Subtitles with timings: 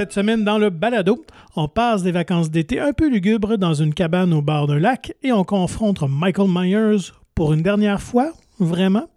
[0.00, 1.22] Cette semaine, dans le balado,
[1.56, 5.14] on passe des vacances d'été un peu lugubres dans une cabane au bord d'un lac
[5.22, 9.10] et on confronte Michael Myers pour une dernière fois, vraiment.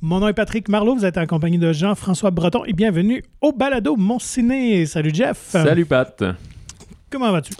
[0.00, 3.52] Mon nom est Patrick Marlot, vous êtes en compagnie de Jean-François Breton et bienvenue au
[3.52, 4.86] balado Mon Ciné.
[4.86, 5.36] Salut Jeff.
[5.36, 6.24] Salut Pat.
[7.10, 7.52] Comment vas-tu?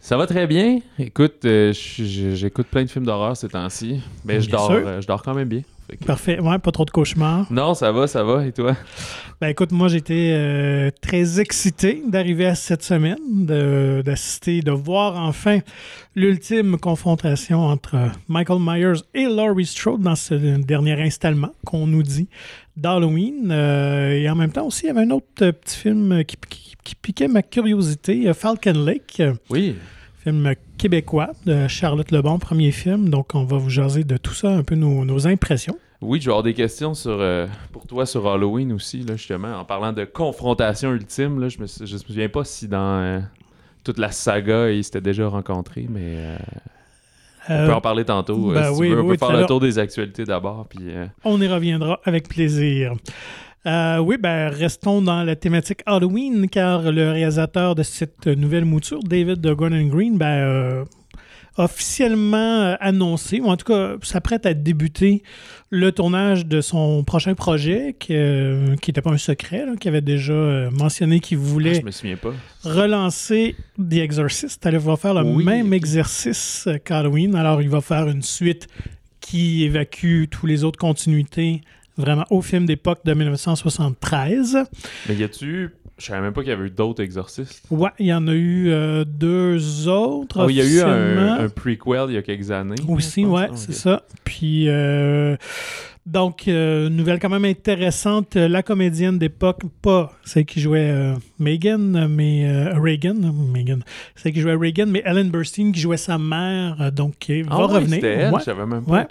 [0.00, 0.80] Ça va très bien.
[0.98, 4.00] Écoute, euh, j'écoute plein de films d'horreur ces temps-ci.
[4.24, 5.62] Mais je dors, euh, je dors quand même bien.
[6.06, 6.40] Parfait.
[6.40, 7.46] Ouais, pas trop de cauchemars.
[7.50, 8.46] Non, ça va, ça va.
[8.46, 8.76] Et toi?
[9.40, 13.18] Ben écoute, moi j'étais euh, très excité d'arriver à cette semaine,
[14.02, 15.60] d'assister, de, voir enfin
[16.14, 17.96] l'ultime confrontation entre
[18.28, 22.28] Michael Myers et Laurie Strode dans ce dernier installement qu'on nous dit
[22.76, 23.50] d'Halloween.
[23.52, 26.36] et en même temps aussi, il y avait un autre petit film qui,
[26.82, 29.22] qui piquait ma curiosité, Falcon Lake.
[29.50, 29.76] Oui
[30.26, 33.10] film québécois de Charlotte Lebon, premier film.
[33.10, 35.78] Donc, on va vous jaser de tout ça, un peu nos, impressions.
[36.00, 39.54] Oui, je vais avoir des questions sur, euh, pour toi sur Halloween aussi, là, justement.
[39.54, 43.00] En parlant de confrontation ultime, là, je ne me, je me souviens pas si dans
[43.00, 43.20] euh,
[43.84, 46.36] toute la saga, ils s'étaient déjà rencontrés, mais euh,
[47.48, 48.50] on peut en parler tantôt.
[48.50, 49.02] Ben si oui, tu veux.
[49.02, 50.66] On peut faire le tour des actualités d'abord.
[50.68, 50.88] Puis,
[51.22, 52.94] On y reviendra avec plaisir.
[53.66, 59.00] Euh, oui, ben restons dans la thématique Halloween, car le réalisateur de cette nouvelle mouture,
[59.02, 60.84] David Gordon Green, ben, euh,
[61.56, 65.24] officiellement euh, annoncé, ou en tout cas s'apprête à débuter
[65.70, 71.18] le tournage de son prochain projet, qui n'était pas un secret, qui avait déjà mentionné
[71.18, 72.28] qu'il voulait ah,
[72.62, 74.64] relancer The Exorcist.
[74.70, 77.34] Il va faire le même exercice qu'Halloween.
[77.34, 78.68] Alors, il va faire une suite
[79.20, 81.62] qui évacue toutes les autres continuités
[81.96, 84.58] vraiment au film d'époque de 1973.
[85.08, 85.70] Mais y a-tu.
[85.98, 87.62] Je savais même pas qu'il y avait eu d'autres exorcistes.
[87.70, 90.42] Ouais, il y en a eu euh, deux autres.
[90.42, 92.76] Ah, il y a eu un, prequel il y a quelques années.
[92.88, 94.02] Aussi, ouais, c'est ça.
[94.24, 94.68] Puis.
[94.68, 95.36] Euh,
[96.04, 98.36] donc, euh, nouvelle quand même intéressante.
[98.36, 100.94] La comédienne d'époque, pas celle qui jouait
[101.40, 103.32] Megan, mais Reagan.
[103.52, 103.82] Megan.
[104.14, 106.92] Celle qui jouait Reagan, mais Ellen Burstyn qui jouait sa mère.
[106.92, 107.94] donc, va ah, revenir.
[107.94, 109.08] C'était elle, je savais même pas.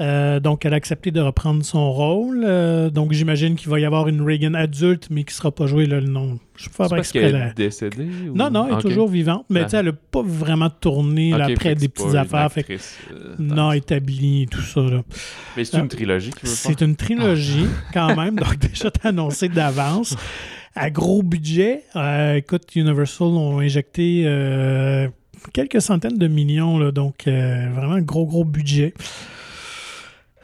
[0.00, 2.44] Euh, donc, elle a accepté de reprendre son rôle.
[2.46, 5.66] Euh, donc, j'imagine qu'il va y avoir une Reagan adulte, mais qui ne sera pas
[5.66, 5.86] jouée.
[5.86, 9.62] Là, non, je pas parce qu'elle est décédée Non, non, elle est toujours vivante, mais
[9.62, 9.68] ben.
[9.72, 12.50] elle n'a pas vraiment tourné après des petites affaires.
[12.52, 12.64] Fait...
[12.70, 14.82] Euh, non, établie et tout ça.
[15.56, 18.36] Mais c'est une trilogie qui C'est une trilogie, quand même.
[18.36, 20.16] Donc, déjà, annoncé d'avance.
[20.76, 21.82] À gros budget,
[22.36, 24.22] écoute, Universal ont injecté
[25.52, 28.94] quelques centaines de millions, là, donc vraiment gros, gros budget.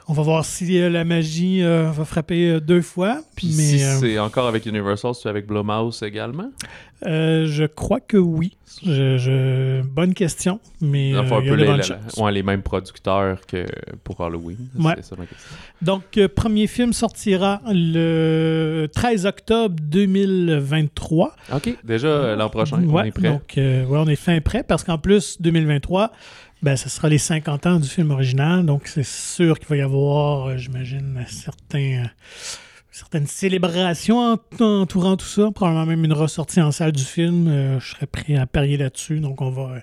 [0.07, 3.23] On va voir si euh, la magie euh, va frapper euh, deux fois.
[3.37, 6.51] Puis si c'est encore avec Universal, c'est avec Blumhouse également?
[7.07, 8.57] je crois que oui.
[8.83, 13.67] Je, Bonne question, mais il y a les, les mêmes producteurs que
[14.03, 14.57] pour Halloween.
[14.79, 14.95] Ouais.
[15.03, 15.57] Ça ma question.
[15.83, 21.37] Donc, premier film sortira le 13 octobre 2023.
[21.55, 23.29] OK, déjà l'an prochain, on est prêt.
[23.29, 23.59] Donc,
[23.91, 26.11] on est fin prêt parce qu'en plus, 2023,
[26.65, 29.83] ben, ce sera les 50 ans du film original, donc c'est sûr qu'il va y
[29.83, 32.07] avoir, euh, j'imagine, certains, euh,
[32.91, 37.49] certaines célébrations entourant tout ça, probablement même une ressortie en salle du film.
[37.49, 39.75] Euh, je serais prêt à parier là-dessus, donc on va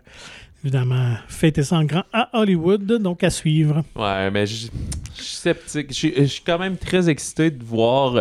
[0.63, 3.83] évidemment fêter ça en grand à Hollywood, donc à suivre.
[3.95, 4.71] Ouais, mais je suis
[5.13, 5.89] sceptique.
[5.93, 8.15] Je suis quand même très excité de voir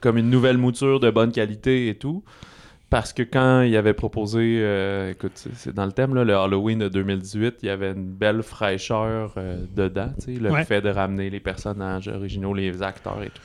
[0.00, 2.22] comme une nouvelle mouture de bonne qualité et tout.
[2.90, 6.78] Parce que quand il avait proposé, euh, écoute, c'est dans le thème, là, le Halloween
[6.78, 11.40] de 2018, il y avait une belle fraîcheur euh, dedans, le fait de ramener les
[11.40, 13.42] personnages originaux, les acteurs et tout.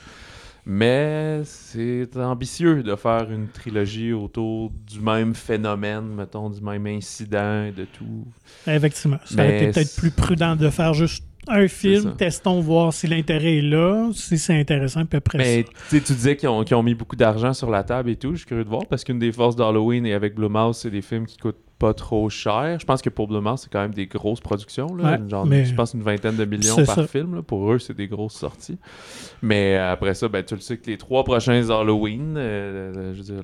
[0.66, 7.64] Mais c'est ambitieux de faire une trilogie autour du même phénomène, mettons, du même incident
[7.64, 8.26] et de tout.
[8.66, 9.18] Effectivement.
[9.26, 13.58] Ça aurait été peut-être plus prudent de faire juste un film, testons voir si l'intérêt
[13.58, 17.52] est là, si c'est intéressant, puis après Mais tu disais qu'ils ont, mis beaucoup d'argent
[17.52, 18.32] sur la table et tout.
[18.32, 21.02] Je suis curieux de voir parce qu'une des forces d'Halloween et avec Blumhouse, c'est des
[21.02, 22.78] films qui coûtent pas trop cher.
[22.78, 24.94] Je pense que pour Blumhouse, c'est quand même des grosses productions.
[24.94, 25.18] Là.
[25.28, 27.42] Genre, Je pense une vingtaine de millions par film.
[27.42, 28.78] Pour eux, c'est des grosses sorties.
[29.42, 33.40] Mais après ça, ben, tu le sais que les trois prochains Halloween, euh, je veux
[33.40, 33.42] dire,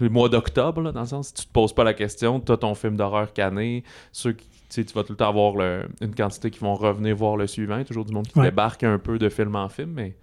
[0.00, 2.56] les, mois d'octobre, dans le sens, si tu te poses pas la question, tu as
[2.56, 5.54] ton film d'horreur cané, ceux qui tu vas tout le temps avoir
[6.00, 7.82] une quantité qui vont revenir voir le suivant.
[7.84, 10.14] Toujours du monde qui débarque un peu de film en film, mais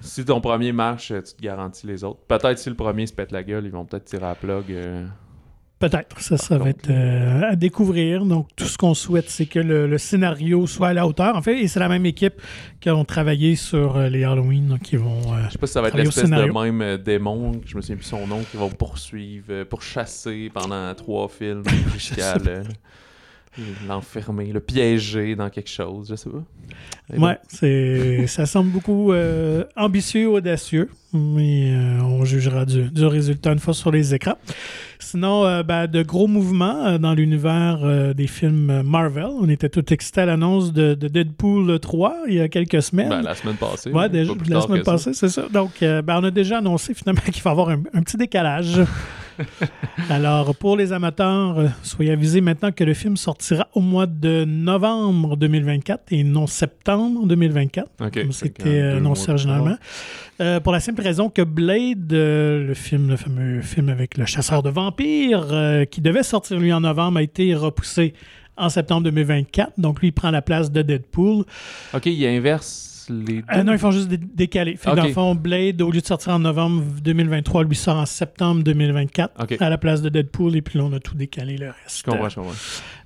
[0.00, 2.20] si ton premier marche, tu te garantis les autres.
[2.28, 4.64] Peut-être si le premier se pète la gueule, ils vont peut-être tirer à la plug.
[4.70, 5.06] Euh,
[5.78, 8.24] peut-être, ça, ça va être euh, à découvrir.
[8.24, 11.36] Donc, tout ce qu'on souhaite, c'est que le, scénario soit à la hauteur.
[11.36, 12.40] En fait, et c'est la même équipe
[12.80, 15.20] qui ont travaillé sur euh, les Halloween qui vont.
[15.46, 18.04] je sais pas si ça va être l'espèce de même démon, je me souviens plus
[18.04, 22.36] son nom, qui vont poursuivre, pour chasser pendant trois films jusqu'à
[23.86, 27.16] l'enfermer, le piéger dans quelque chose, je sais pas.
[27.16, 33.52] ouais, c'est, ça semble beaucoup euh, ambitieux, audacieux, mais euh, on jugera du, du, résultat
[33.52, 34.38] une fois sur les écrans.
[35.10, 37.78] Sinon, euh, ben, de gros mouvements dans l'univers
[38.14, 39.28] des films Marvel.
[39.40, 43.08] On était tout excités à l'annonce de, Deadpool 3 il y a quelques semaines.
[43.08, 43.90] Ben, la semaine passée.
[43.90, 45.44] Ouais, déjà, la semaine passée, c'est ça.
[45.50, 48.80] Donc, ben, on a déjà annoncé finalement qu'il va y avoir un, un petit décalage.
[50.10, 54.44] Alors, pour les amateurs, euh, soyez avisés maintenant que le film sortira au mois de
[54.44, 59.76] novembre 2024 et non septembre 2024, comme c'était annoncé originalement.
[60.40, 64.24] Euh, pour la simple raison que Blade, euh, le film, le fameux film avec le
[64.24, 65.48] chasseur de vampires,
[65.90, 68.14] qui devait sortir lui en novembre, a été repoussé
[68.56, 69.72] en septembre 2024.
[69.78, 71.44] Donc, lui, il prend la place de Deadpool.
[71.94, 74.76] OK, il inverse euh, non, ils font juste décaler.
[74.76, 78.06] Fait Dans le fond, Blade, au lieu de sortir en novembre 2023, lui sort en
[78.06, 80.56] septembre 2024 à la place de Deadpool.
[80.56, 81.98] Et puis là, on a tout décalé le reste.
[81.98, 82.52] Je comprends, je comprends.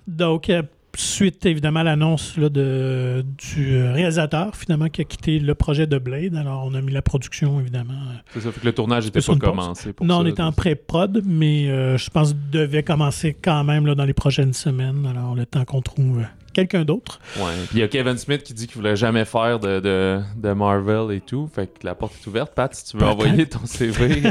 [0.06, 0.62] Donc, euh,
[0.96, 6.34] suite évidemment à l'annonce de, du réalisateur finalement qui a quitté le projet de Blade.
[6.36, 7.94] Alors on a mis la production évidemment.
[8.32, 9.94] C'est ça, fait que le tournage n'était pas commencé.
[10.02, 14.04] non, on était en pré-prod, mais euh, je pense devait commencer quand même là, dans
[14.04, 15.06] les prochaines semaines.
[15.06, 16.22] Alors le temps qu'on trouve
[16.52, 17.20] quelqu'un d'autre.
[17.36, 17.52] Ouais.
[17.68, 20.52] Puis il y a Kevin Smith qui dit qu'il voulait jamais faire de, de, de,
[20.52, 21.48] Marvel et tout.
[21.52, 22.54] Fait que la porte est ouverte.
[22.54, 24.22] Pat, si tu veux envoyer ton CV,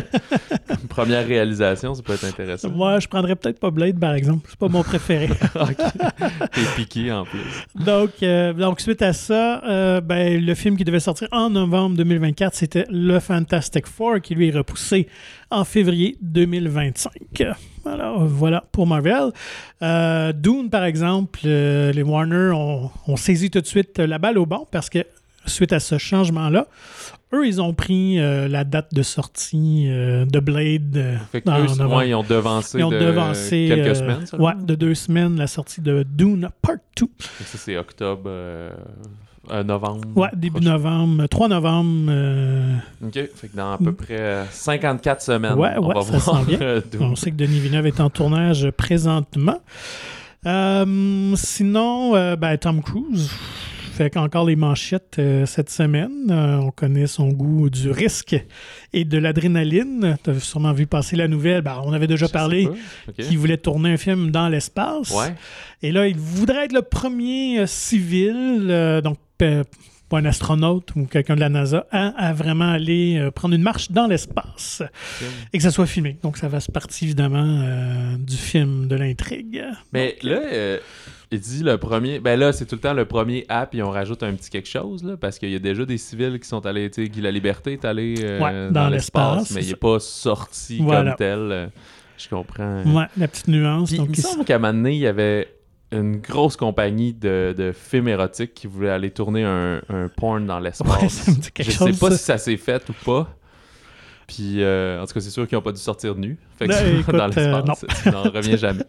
[0.69, 2.69] une première réalisation, ça peut être intéressant.
[2.69, 4.47] Moi, je prendrais peut-être pas Blade, par exemple.
[4.49, 5.29] C'est pas mon préféré.
[6.51, 7.39] T'es piqué en plus.
[7.75, 11.97] Donc, euh, donc suite à ça, euh, ben, le film qui devait sortir en novembre
[11.97, 15.07] 2024, c'était Le Fantastic Four, qui lui est repoussé
[15.51, 17.11] en février 2025.
[17.85, 19.31] Alors voilà pour Marvel.
[19.81, 24.45] Euh, Dune, par exemple, euh, les Warner ont, saisi tout de suite la balle au
[24.45, 24.99] banc parce que
[25.45, 26.67] suite à ce changement-là,
[27.33, 31.19] eux, ils ont pris euh, la date de sortie de Blade.
[31.31, 34.25] Fait eux, ils ont devancé, ils ont devancé quelques semaines.
[34.39, 37.07] ouais, de deux semaines, la sortie de Dune Part 2.
[37.45, 38.29] Ça, c'est octobre.
[39.49, 40.07] Euh, novembre.
[40.15, 42.09] Ouais, début novembre, 3 novembre.
[42.09, 45.53] Euh, OK, fait que dans à peu près 54 semaines.
[45.53, 46.61] Ouais, on va ça voir bien.
[46.61, 49.59] Euh, on sait que Denis Villeneuve est en tournage présentement.
[50.45, 53.31] sinon, ben, Tom Cruise
[53.93, 56.27] fait qu'encore les manchettes cette semaine.
[56.29, 58.35] on connaît son goût du risque
[58.93, 60.17] et de l'adrénaline.
[60.23, 61.63] Tu as sûrement vu passer la nouvelle.
[61.63, 62.69] Ben, on avait déjà parlé
[63.17, 65.09] qu'il voulait tourner un film dans l'espace.
[65.09, 65.33] Ouais.
[65.81, 69.17] Et là, il voudrait être le premier civil, donc
[70.17, 74.07] un astronaute ou quelqu'un de la NASA, à, vraiment aller euh, prendre une marche dans
[74.07, 74.83] l'espace
[75.53, 76.17] et que ça soit filmé.
[76.23, 79.63] Donc, ça va se partie évidemment euh, du film, de l'intrigue.
[79.93, 80.77] Mais là, euh,
[81.31, 82.19] il dit le premier.
[82.19, 84.69] Ben là, c'est tout le temps le premier app et on rajoute un petit quelque
[84.69, 86.89] chose, là, parce qu'il y a déjà des civils qui sont allés.
[86.89, 88.15] Tu sais, Guy La Liberté est allé
[88.71, 91.71] dans, l'espace, mais il n'est pas sorti comme tel.
[92.17, 92.83] je comprends.
[92.83, 93.93] Ouais, la petite nuance.
[93.93, 95.47] donc, il me semble qu'à un moment donné, il y avait
[95.91, 100.59] une grosse compagnie de, de, films érotiques qui voulait aller tourner un, un porn dans
[100.59, 101.29] l'espace.
[101.59, 103.27] je sais pas si ça s'est fait ou pas.
[104.27, 106.37] Puis, euh, en tout cas, c'est sûr qu'ils n'ont pas dû sortir nus.
[106.57, 108.83] Fait que ben, dans l'espace, tu n'en reviens jamais.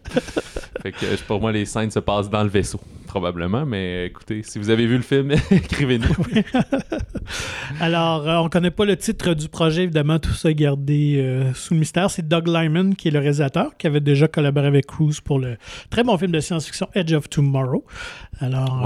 [0.81, 3.65] fait que pour moi, les scènes se passent dans le vaisseau, probablement.
[3.65, 6.05] Mais écoutez, si vous avez vu le film, écrivez-nous.
[7.79, 11.17] Alors, euh, on ne connaît pas le titre du projet, évidemment, tout ça est gardé
[11.17, 12.11] euh, sous le mystère.
[12.11, 15.57] C'est Doug Lyman qui est le réalisateur, qui avait déjà collaboré avec Cruise pour le
[15.89, 17.85] très bon film de science-fiction Edge of Tomorrow.
[18.43, 18.85] Alors,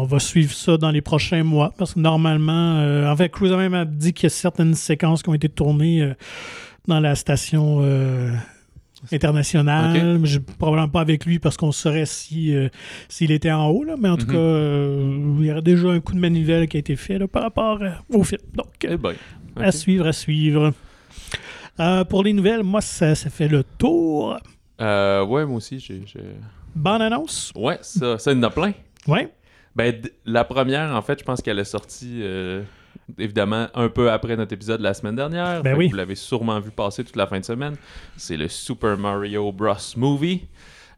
[0.00, 3.56] on va suivre ça dans les prochains mois, parce que normalement, en fait, Cruise a
[3.56, 6.14] même dit qu'il y a certaines séquences qui ont été tournées euh,
[6.86, 8.30] dans la station euh,
[9.12, 10.20] internationale.
[10.58, 12.68] Probablement pas avec lui parce qu'on saurait si, euh,
[13.08, 14.32] s'il était en haut, là, mais en tout mhm.
[14.32, 17.80] cas, il y aurait déjà un coup de manivelle qui a été fait par rapport
[18.12, 18.42] au film.
[18.54, 19.14] Donc, eh ben,
[19.56, 20.72] à suivre, à suivre.
[22.08, 24.38] pour les nouvelles, moi, ça, fait le tour.
[24.78, 26.02] ouais, moi aussi, j'ai.
[26.74, 27.52] Bonne annonce?
[27.56, 28.72] Ouais, ça, ça, il y en a plein.
[29.06, 29.32] Ouais.
[29.76, 32.22] Ben, la première, en fait, je pense qu'elle est sortie
[33.18, 35.62] évidemment un peu après notre épisode la semaine dernière.
[35.62, 35.88] Ben oui.
[35.88, 37.76] Vous l'avez sûrement vu passer toute la fin de semaine.
[38.16, 39.74] C'est le Super Mario Bros.
[39.96, 40.48] Movie.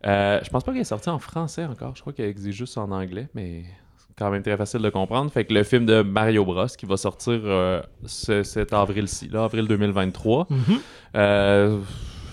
[0.07, 1.95] Euh, je pense pas qu'il est sorti en français encore.
[1.95, 3.63] Je crois qu'il existe juste en anglais, mais
[3.97, 5.31] c'est quand même très facile de comprendre.
[5.31, 6.67] Fait que le film de Mario Bros.
[6.67, 10.49] qui va sortir euh, cet avril-ci, là, avril 2023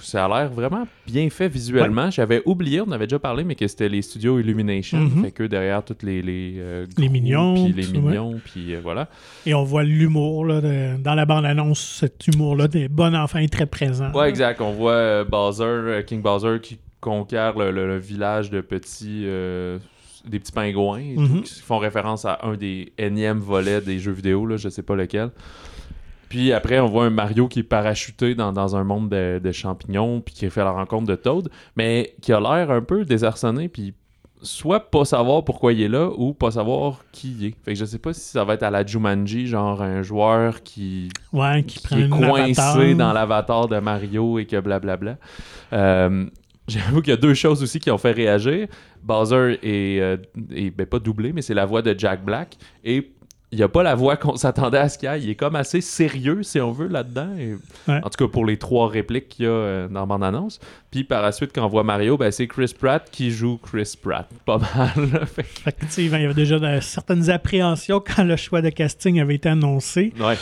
[0.10, 2.10] ça a l'air vraiment bien fait visuellement.
[2.12, 5.00] J'avais oublié, on avait déjà parlé, mais que c'était les studios Illumination.
[5.00, 6.22] Mm Fait que derrière toutes les.
[6.22, 7.66] Les, euh, les mignons.
[7.66, 9.08] Puis les mignons, puis euh, voilà.
[9.46, 10.62] Et on voit l'humour, là,
[10.98, 14.12] dans la bande-annonce, cet humour-là des bons enfants est très présent.
[14.14, 14.62] Ouais, exact.
[14.62, 19.26] On voit euh, Bowser, King Bowser qui conquiert le, village de petits
[20.28, 21.44] des petits pingouins mhm.
[21.44, 24.96] qui font référence à un des énièmes volets des jeux vidéo, là, je sais pas
[24.96, 25.32] lequel.
[26.30, 30.36] Puis après, on voit un Mario qui est parachuté dans, un monde de, champignons, puis
[30.36, 33.94] qui fait la rencontre de Toad, mais qui a l'air un peu désarçonné, puis
[34.42, 37.56] soit pas savoir pourquoi il est là ou pas savoir qui il est.
[37.66, 40.64] Fait que je sais pas si ça va être à la Jumanji, genre un joueur
[40.64, 45.18] qui, ouais, qui, est coincé dans l'avatar de Mario et que blablabla.
[45.74, 46.26] Euh,
[46.70, 48.68] J'avoue qu'il y a deux choses aussi qui ont fait réagir.
[49.02, 52.58] Bowser est, euh, ben, pas doublé, mais c'est la voix de Jack Black.
[52.84, 53.12] Et
[53.52, 55.22] il n'y a pas la voix qu'on s'attendait à ce qu'il y ait.
[55.22, 57.30] Il est comme assez sérieux, si on veut, là-dedans.
[57.88, 60.60] En tout cas, pour les trois répliques qu'il y a euh, dans la annonce
[60.92, 63.96] Puis par la suite, quand on voit Mario, ben, c'est Chris Pratt qui joue Chris
[64.00, 64.30] Pratt.
[64.46, 65.28] Pas mal.
[65.98, 70.14] il y avait déjà certaines appréhensions quand le choix de casting avait été annoncé.
[70.20, 70.36] Ouais.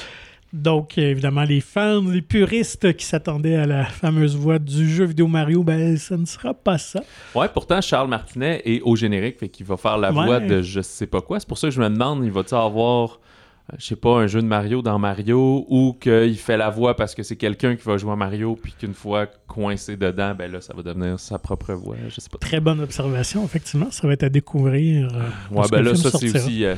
[0.54, 5.28] Donc, évidemment, les fans, les puristes qui s'attendaient à la fameuse voix du jeu vidéo
[5.28, 7.02] Mario, ben, ça ne sera pas ça.
[7.36, 10.82] Ouais, pourtant, Charles Martinet est au générique, fait qu'il va faire la voix de je
[10.82, 11.40] sais pas quoi.
[11.40, 13.20] C'est pour ça que je me demande, il va-tu avoir
[13.78, 17.14] je sais pas, un jeu de Mario dans Mario ou qu'il fait la voix parce
[17.14, 20.62] que c'est quelqu'un qui va jouer à Mario puis qu'une fois coincé dedans, ben là,
[20.62, 21.98] ça va devenir sa propre voix.
[22.08, 22.38] Je sais pas.
[22.38, 23.92] Très bonne observation, effectivement.
[23.92, 25.10] Ça va être à découvrir.
[25.14, 26.64] Euh, ouais, ben là, ça, c'est aussi.
[26.64, 26.76] Euh,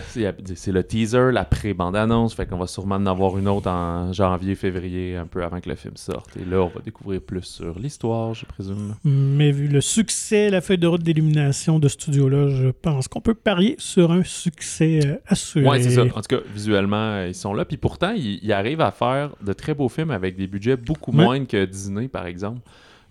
[0.56, 2.34] c'est le teaser, la pré-bande-annonce.
[2.34, 5.70] Fait qu'on va sûrement en avoir une autre en janvier, février, un peu avant que
[5.70, 6.38] le film sorte.
[6.38, 8.96] Et là, on va découvrir plus sur l'histoire, je présume.
[9.04, 13.22] Mais vu le succès, la feuille de route d'illumination de ce studio-là, je pense qu'on
[13.22, 15.68] peut parier sur un succès assuré.
[15.68, 16.02] Ouais, c'est ça.
[16.02, 17.66] En tout cas, visuellement euh, ils sont là.
[17.66, 21.46] Puis pourtant, ils, arrivent à faire de très beaux films avec des budgets beaucoup moins
[21.46, 22.62] que Disney, par exemple.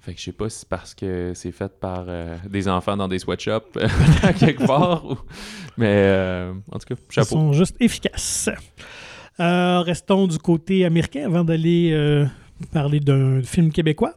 [0.01, 2.97] Fait que je sais pas si c'est parce que c'est fait par euh, des enfants
[2.97, 3.79] dans des sweatshops
[4.39, 5.05] quelque part.
[5.77, 7.27] Mais euh, en tout cas, chapeau.
[7.27, 8.49] Ils sont juste efficaces.
[9.39, 12.27] restons du côté américain avant d'aller
[12.73, 14.15] parler d'un film québécois.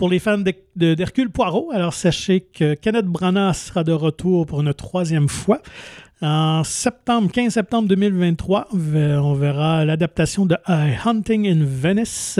[0.00, 0.42] Pour les fans
[0.76, 5.60] d'Hercule Poirot, alors sachez que Kenneth Branagh sera de retour pour une troisième fois.
[6.22, 12.38] En septembre, 15 septembre 2023, on verra l'adaptation de Hunting in Venice,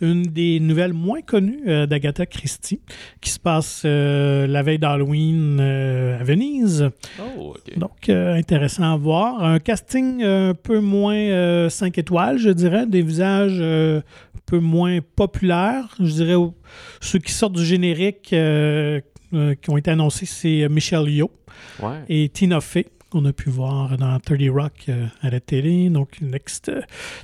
[0.00, 2.80] une des nouvelles moins connues euh, d'Agatha Christie,
[3.20, 6.90] qui se passe euh, la veille d'Halloween euh, à Venise.
[7.38, 9.44] Oh, Donc, intéressant à voir.
[9.44, 14.02] Un casting un peu moins 5 étoiles, je dirais, des visages un
[14.44, 15.94] peu moins populaires.
[16.00, 16.34] Je dirais
[17.00, 18.34] ceux qui sortent du générique
[19.60, 21.30] qui ont été annoncés, c'est Michelle Yeoh
[22.08, 26.20] et Tina Fey qu'on a pu voir dans 30 Rock euh, à la télé, donc
[26.20, 26.80] Next euh,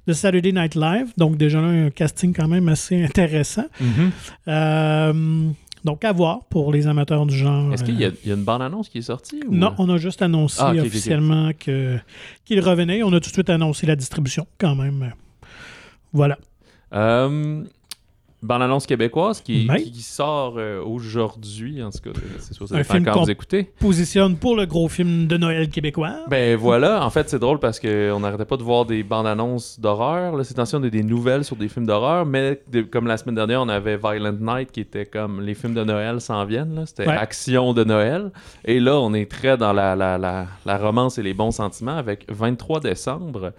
[0.07, 1.13] de Saturday Night Live.
[1.17, 3.67] Donc déjà un casting quand même assez intéressant.
[3.83, 4.11] Mm-hmm.
[4.47, 5.49] Euh,
[5.83, 7.73] donc, à voir pour les amateurs du genre.
[7.73, 9.41] Est-ce qu'il y, a une bande-annonce qui est sortie?
[9.51, 13.03] Non, on a juste annoncé ah, officiellement qu'il revenait.
[13.03, 15.13] On a tout de suite annoncé la distribution, quand même.
[16.13, 16.39] Voilà.
[18.43, 23.23] Bande-annonce québécoise qui, qui, sort euh, aujourd'hui, en tout cas, c'est sûr, ça film quand
[23.23, 23.71] vous écoutez.
[23.79, 26.17] positionne pour le gros film de Noël québécois.
[26.29, 30.35] Ben voilà, en fait, c'est drôle parce qu'on n'arrêtait pas de voir des bandes-annonces d'horreur.
[30.45, 33.61] C'est temps on a des nouvelles sur des films d'horreur, mais comme la semaine dernière,
[33.61, 36.85] on avait Violent Night qui était comme les films de Noël s'en viennent.
[36.87, 38.31] C'était action de Noël.
[38.65, 41.97] Et là, on est très dans la, la, la, la romance et les bons sentiments
[41.97, 43.53] avec 23 décembre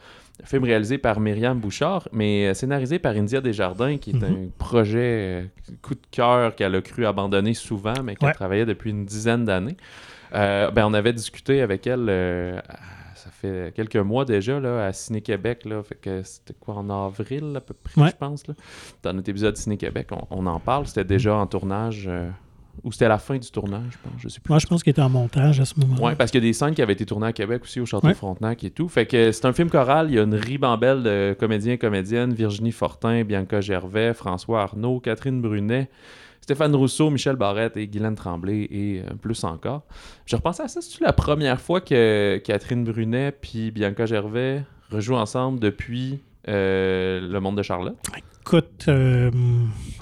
[0.43, 4.23] film réalisé par Myriam Bouchard, mais euh, scénarisé par India Desjardins, qui est mhm.
[4.23, 5.45] un projet euh,
[5.81, 9.77] coup de cœur qu'elle a cru abandonner souvent, mais qu'elle travaillait depuis une dizaine d'années.
[10.33, 12.61] Euh, ben, on avait discuté avec elle,
[13.15, 15.67] ça fait quelques mois déjà, là, à Ciné-Québec.
[15.83, 18.47] Fait que c'était quoi, en avril à peu près, je pense.
[18.47, 18.53] Là.
[19.03, 20.87] Dans notre épisode Ciné-Québec, on, en parle.
[20.87, 22.09] C'était déjà en tournage
[22.83, 24.21] ou c'était à la fin du tournage, je pense.
[24.21, 24.49] Je sais plus.
[24.49, 26.01] Moi, je pense qu'il était en montage à ce moment-là.
[26.01, 27.85] Oui, parce qu'il y a des scènes qui avaient été tournées à Québec aussi, au
[27.85, 28.87] Château Frontenac et tout.
[28.87, 30.09] Fait que c'est un film choral.
[30.09, 34.99] Il y a une ribambelle de comédiens et comédiennes Virginie Fortin, Bianca Gervais, François Arnaud,
[34.99, 35.89] Catherine Brunet.
[36.41, 39.83] Stéphane Rousseau, Michel Barrette et Guylaine Tremblay et euh, plus encore.
[40.25, 45.17] Je repensais à ça, c'est la première fois que Catherine Brunet puis Bianca Gervais rejouent
[45.17, 47.95] ensemble depuis euh, Le Monde de Charlotte?
[48.41, 49.31] Écoute, euh,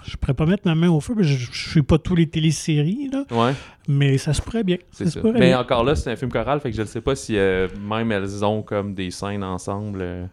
[0.05, 2.15] je pourrais pas mettre ma main au feu, parce que je, je suis pas tous
[2.15, 3.25] les téléséries, là.
[3.31, 3.53] Ouais.
[3.88, 4.77] Mais ça se pourrait bien.
[4.91, 5.19] C'est ça.
[5.34, 7.67] mais encore là, c'est un film choral, fait que je ne sais pas si euh,
[7.88, 10.29] même elles ont comme des scènes ensemble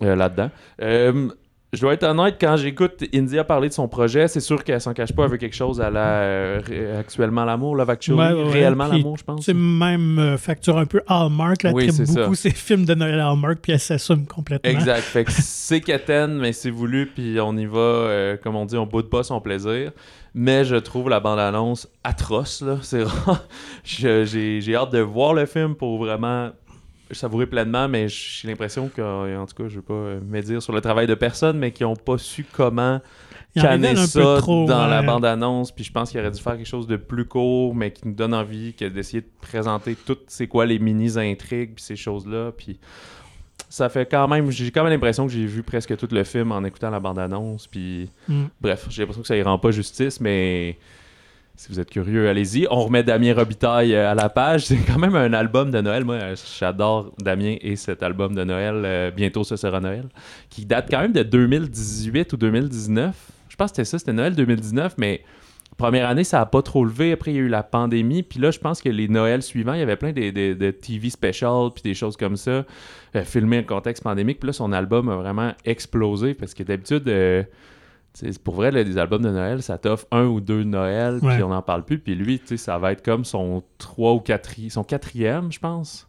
[0.00, 0.50] là-dedans.
[1.72, 4.92] Je dois être honnête, quand j'écoute India parler de son projet, c'est sûr qu'elle s'en
[4.92, 9.22] cache pas avec quelque chose à la euh, actuellement l'amour, Love Actually, réellement l'amour, je
[9.22, 9.44] pense.
[9.44, 13.58] C'est même euh, facture un peu Hallmark, là, oui, beaucoup ces films de Noël Hallmark,
[13.62, 14.68] puis elle s'assume complètement.
[14.68, 15.00] Exact.
[15.00, 18.76] fait que c'est quétaine, mais c'est voulu, puis on y va, euh, comme on dit,
[18.76, 19.92] on boude pas son plaisir.
[20.34, 22.78] Mais je trouve la bande-annonce atroce, là.
[22.82, 23.04] C'est
[23.84, 26.50] J'ai hâte de voir le film pour vraiment
[27.12, 30.62] savourer pleinement, mais j'ai l'impression qu'en tout cas, je ne veux pas euh, me dire
[30.62, 33.00] sur le travail de personne, mais qui n'ont pas su comment
[33.54, 35.72] canner ça dans la bande-annonce.
[35.72, 38.14] Puis je pense qu'il aurait dû faire quelque chose de plus court, mais qui nous
[38.14, 42.52] donne envie que d'essayer de présenter toutes c'est quoi les mini-intrigues, puis ces choses-là.
[42.56, 42.78] Puis
[43.68, 44.50] ça fait quand même.
[44.50, 47.66] J'ai quand même l'impression que j'ai vu presque tout le film en écoutant la bande-annonce.
[47.66, 48.44] Puis mm.
[48.60, 50.78] bref, j'ai l'impression que ça y rend pas justice, mais
[51.56, 52.66] si vous êtes curieux, allez-y.
[52.70, 54.66] On remet Damien Robitaille à la page.
[54.66, 56.04] C'est quand même un album de Noël.
[56.04, 56.18] Moi,
[56.58, 59.12] j'adore Damien et cet album de Noël.
[59.14, 60.08] Bientôt, ce sera Noël.
[60.48, 63.14] Qui date quand même de 2018 ou 2019.
[63.48, 65.22] Je pense que c'était ça, c'était Noël 2019, mais
[65.80, 67.12] première année, ça n'a pas trop levé.
[67.12, 68.22] Après, il y a eu la pandémie.
[68.22, 71.70] Puis là, je pense que les Noëls suivants, il y avait plein de, TV specials
[71.74, 72.64] puis des choses comme ça,
[73.16, 74.38] euh, en contexte pandémique.
[74.40, 77.42] Puis là, son album a vraiment explosé parce que d'habitude, euh,
[78.42, 81.62] pour vrai, des albums de Noël, ça t'offre un ou deux Noël, puis on n'en
[81.62, 81.98] parle plus.
[81.98, 86.06] Puis lui, ça va être comme son trois ou quatrième, son quatrième, je pense.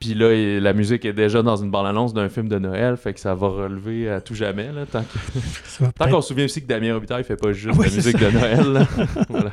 [0.00, 3.20] Puis là, la musique est déjà dans une bande-annonce d'un film de Noël, fait que
[3.20, 4.70] ça va relever à tout jamais.
[4.70, 5.02] Là, tant
[6.10, 8.86] qu'on se souvient aussi que Damien Robitaille fait pas juste la musique de Noël.
[9.28, 9.52] voilà.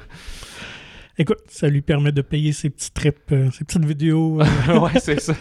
[1.17, 4.41] Écoute, ça lui permet de payer ses petits trips, euh, ses petites vidéos.
[4.41, 4.79] Euh.
[4.79, 5.34] ouais, c'est ça.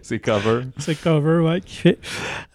[0.00, 0.60] C'est cover.
[0.78, 1.98] C'est cover, ouais, qui fait.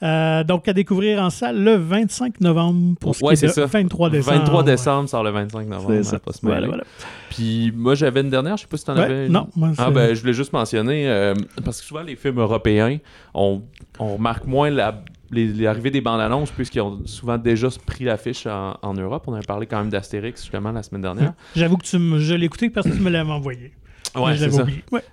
[0.02, 3.66] Euh, donc, à découvrir en salle le 25 novembre pour ce ouais, c'est ça.
[3.66, 4.38] 23 décembre.
[4.38, 5.90] 23 décembre sort le 25 novembre.
[5.90, 6.20] C'est ça.
[6.20, 6.84] Pas se voilà, voilà.
[7.30, 9.28] Puis moi, j'avais une dernière, je sais pas si t'en ouais, avais.
[9.28, 11.34] Non, moi, Ah, ben, je voulais juste mentionner,
[11.66, 12.98] parce que souvent, les films européens,
[13.34, 13.62] on,
[14.00, 18.46] on remarque moins la les, arrivées des bandes annonces, puisqu'ils ont souvent déjà pris l'affiche
[18.46, 19.24] en, en Europe.
[19.28, 21.34] On avait parlé quand même d'Astérix justement la semaine dernière.
[21.56, 23.72] J'avoue que tu je l'ai écouté parce que tu me l'avais envoyé.
[24.16, 24.66] Ouais, c'est ça.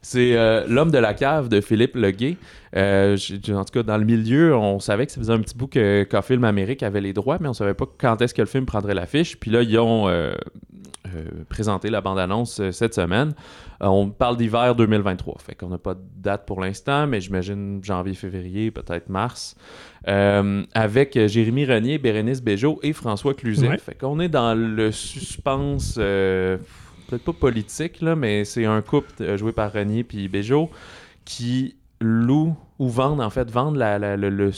[0.02, 2.36] C'est euh, L'homme de la cave de Philippe Leguet.
[2.76, 3.16] Euh,
[3.50, 6.06] en tout cas, dans le milieu, on savait que ça faisait un petit bout que
[6.22, 8.94] Film Amérique avait les droits, mais on savait pas quand est-ce que le film prendrait
[8.94, 9.38] l'affiche.
[9.38, 10.32] Puis là, ils ont euh,
[11.48, 13.32] présenté la bande-annonce cette semaine.
[13.80, 15.38] on parle d'hiver 2023.
[15.44, 19.56] Fait qu'on n'a pas de date pour l'instant, mais j'imagine janvier, février, peut-être mars.
[20.04, 23.78] avec Jérémy Renier, Bérénice Béjot et François Cluzet.
[23.78, 25.98] Fait qu'on est dans le suspense
[27.10, 30.70] peut-être pas politique, là, mais c'est un couple euh, joué par Renier puis Béjo
[31.24, 34.52] qui louent ou vendent, en fait, vendent le,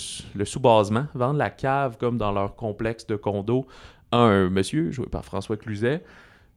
[0.45, 3.67] sous-basement, vendent la cave comme dans leur complexe de condo
[4.13, 6.05] à un monsieur joué par François Cluzet,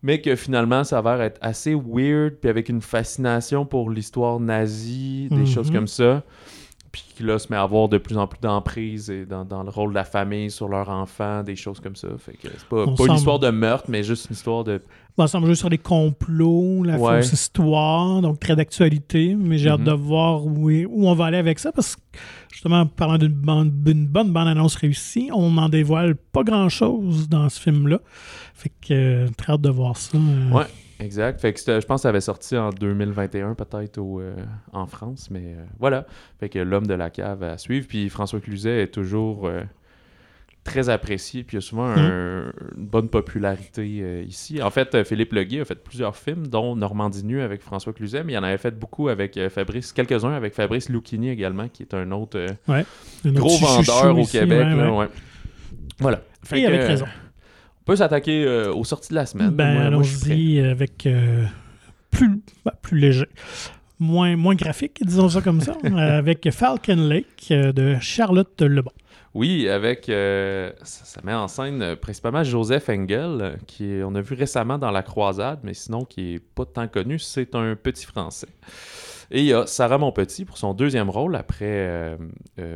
[0.04, 5.46] mais que finalement s'avère être assez weird, puis avec une fascination pour l'histoire nazie, des
[5.46, 5.76] choses mhm.
[5.76, 6.24] comme ça
[6.96, 9.90] puis qui là se met à avoir de plus en plus d'emprise dans, le rôle
[9.90, 12.08] de la famille sur leur enfant, des choses comme ça.
[12.18, 14.82] Fait que c'est pas, pas une histoire de meurtre, mais juste une histoire de.
[15.18, 19.82] on semble juste sur des complots, la fausse histoire, donc très d'actualité, mais j'ai hâte
[19.82, 19.84] mm-hmm.
[19.84, 22.02] de voir où, où, on va aller avec ça parce que
[22.50, 28.00] justement, parlant d'une bonne bande-annonce réussie, on n'en dévoile pas grand-chose dans ce film-là.
[28.54, 30.18] Fait que euh, très hâte de voir ça.
[30.18, 30.52] Euh.
[30.52, 30.64] Ouais.
[31.00, 31.40] Exact.
[31.42, 34.34] Fait que je pense que ça avait sorti en 2021 peut-être euh,
[34.72, 36.06] en France, mais euh, voilà.
[36.40, 37.88] Fait que l'homme de la cave à suivre.
[37.88, 39.64] Puis François Cluzet est toujours euh,
[40.64, 42.52] très apprécié, puis il a souvent hmm.
[42.78, 44.62] une bonne popularité ici.
[44.62, 48.34] En fait, Philippe Leguet a fait plusieurs films, dont Normandie nue avec François Cluzet, mais
[48.34, 52.12] il en avait fait beaucoup avec Fabrice, quelques-uns avec Fabrice Lucchini également, qui est un
[52.12, 52.46] autre
[53.26, 54.66] gros vendeur au Québec.
[56.00, 56.22] Voilà.
[56.54, 57.06] Et avec raison
[57.86, 59.52] peut s'attaquer euh, aux sorties de la semaine.
[59.52, 61.46] Ben, allons-y avec euh,
[62.12, 63.28] plus, ben, plus léger.
[64.00, 68.92] Moins, moins graphique, disons ça comme ça, avec Falcon Lake euh, de Charlotte Lebon.
[69.34, 74.92] Oui, avec ça, met en scène principalement Joseph Engel, qui on a vu récemment dans
[74.92, 78.48] La Croisade, mais sinon qui est pas tant connu, c'est un petit français.
[79.32, 82.18] Et il y a Sarah Monpetit pour son deuxième rôle après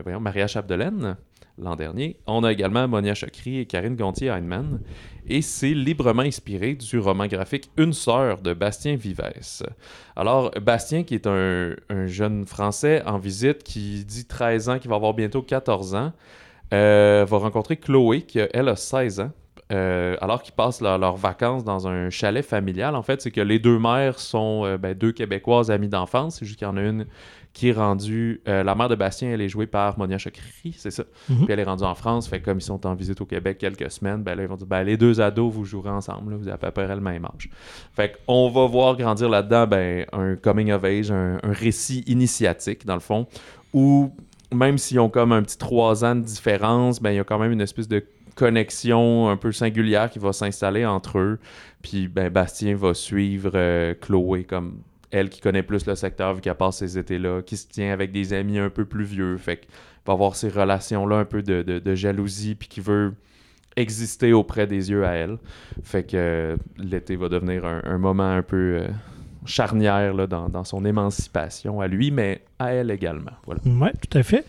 [0.03, 1.15] voyons, Maria Chapdelaine,
[1.61, 2.17] l'an dernier.
[2.27, 4.79] On a également Monia Chokri et Karine Gontier-Heinemann.
[5.27, 9.21] Et c'est librement inspiré du roman graphique Une sœur de Bastien Vives.
[10.15, 14.95] Alors, Bastien, qui est un, jeune Français en visite, qui dit 13 ans, qui va
[14.95, 16.13] avoir bientôt 14 ans,
[16.73, 19.31] euh, va rencontrer Chloé, qui, elle, a 16 ans.
[19.71, 23.59] Euh, alors qu'ils passent leurs vacances dans un chalet familial, en fait, c'est que les
[23.59, 26.39] deux mères sont euh, ben, deux Québécoises amies d'enfance.
[26.39, 27.05] C'est juste qu'il y en a une
[27.59, 28.39] qui est rendue.
[28.47, 31.03] Euh, la mère de Bastien, elle est jouée par Monia Chokri, c'est ça.
[31.27, 31.43] Mhm.
[31.43, 32.25] Puis elle est rendue en France.
[32.29, 34.65] Fait comme ils sont en visite au Québec quelques semaines, ben là, ils vont dire
[34.65, 36.35] ben, les deux ados, vous jouerez ensemble.
[36.35, 37.49] vous avez à peu près le même âge.
[37.93, 42.93] Fait qu'on va voir grandir là-dedans ben, un coming of age, un, récit initiatique, dans
[42.93, 43.27] le fond,
[43.73, 44.09] où
[44.53, 47.39] même s'ils ont comme un petit trois ans de différence, ben, il y a quand
[47.39, 51.39] même une espèce de connexion un peu singulière qui va s'installer entre eux.
[51.81, 54.77] Puis ben, Bastien va suivre euh, Chloé comme
[55.11, 58.11] elle qui connaît plus le secteur vu qu'elle passe ces étés-là, qui se tient avec
[58.11, 59.69] des amis un peu plus vieux, fait qu'il
[60.05, 63.13] va avoir ces relations-là un peu de, jalousie, puis qui veut
[63.75, 65.37] exister auprès des yeux à elle.
[65.83, 68.87] Fait que l'été va devenir un, moment un peu euh,
[69.45, 73.31] charnière là, dans, dans, son émancipation à lui, mais à elle également.
[73.45, 73.61] Voilà.
[73.65, 74.45] Oui, tout à fait.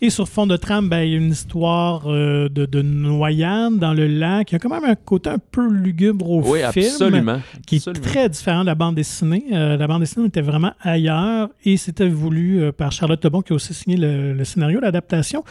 [0.00, 3.78] Et sur fond de trame, ben, il y a une histoire euh, de, de, noyade
[3.78, 4.50] dans le lac.
[4.50, 6.86] Il y a quand même un côté un peu lugubre au oui, film.
[6.86, 7.40] Absolument.
[7.66, 9.44] Qui est très différent de la bande dessinée.
[9.52, 13.52] Euh, la bande dessinée était vraiment ailleurs et c'était voulu euh, par Charlotte Tobon qui
[13.52, 15.44] a aussi signé le, scénario, l'adaptation,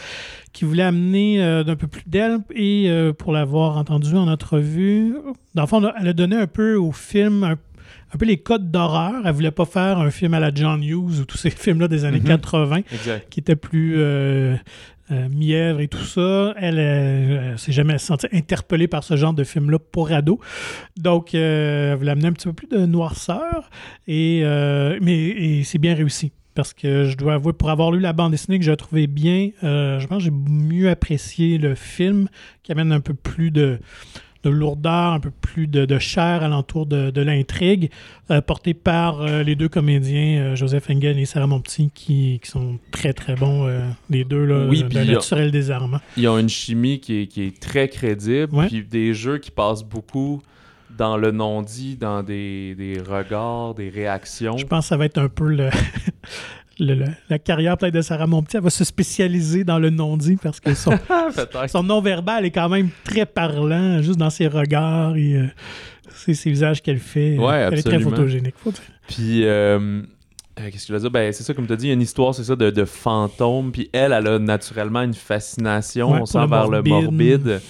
[0.52, 5.16] qui voulait amener d'un peu plus d'elle et pour l'avoir entendu en entrevue,
[5.56, 7.56] dans le fond, elle a donné un peu au film un
[8.14, 9.22] un peu les codes d'horreur.
[9.26, 12.06] Elle voulait pas faire un film à la John Hughes ou tous ces films-là des
[12.06, 12.84] années 80 mhm.
[13.30, 14.56] qui étaient plus euh,
[15.12, 16.54] euh, mièvres et tout ça.
[16.58, 16.76] Elle,
[17.52, 20.40] ne s'est jamais sentie interpellée par ce genre de film-là pour ado.
[20.98, 23.70] Donc, euh, elle voulait amener un petit peu plus de noirceur.
[24.08, 24.44] Et,
[25.02, 28.60] mais c'est bien réussi parce que je dois avouer, pour avoir lu la bande dessinée
[28.60, 32.28] que j'ai trouvé bien, je pense que j'ai mieux apprécié le film
[32.62, 33.80] qui amène un peu plus de,
[34.44, 37.92] de lourdeur, un peu plus de, de chair alentour de, de l'intrigue,
[38.30, 42.50] euh, porté par euh, les deux comédiens, euh, Joseph Engel et Sarah Monpetit, qui, qui
[42.50, 43.70] sont très très bons,
[44.10, 46.00] les deux, là, oui, de naturel désarmant.
[46.18, 49.84] Ils ont une chimie qui est, qui est très crédible, puis des jeux qui passent
[49.84, 50.42] beaucoup
[50.98, 54.58] dans le non-dit, dans des, des, regards, des réactions.
[54.58, 55.70] Je pense que ça va être un peu le,
[56.82, 60.74] la carrière peut-être de Sarah Monpetit, elle va se spécialiser dans le non-dit parce que
[60.74, 60.94] son,
[61.68, 65.48] son non-verbal est quand même très parlant, juste dans ses regards et euh,
[66.14, 67.36] ses, visages qu'elle fait.
[67.36, 68.56] elle est très photogénique.
[69.08, 70.02] Puis, euh,
[70.60, 71.12] euh, qu'est-ce que je veux dire?
[71.12, 72.72] Ben, c'est ça, comme tu as dit, il y a une histoire, c'est ça, de,
[72.72, 73.72] de fantômes.
[73.72, 77.62] Puis elle, elle a naturellement une fascination, on sent vers le morbide,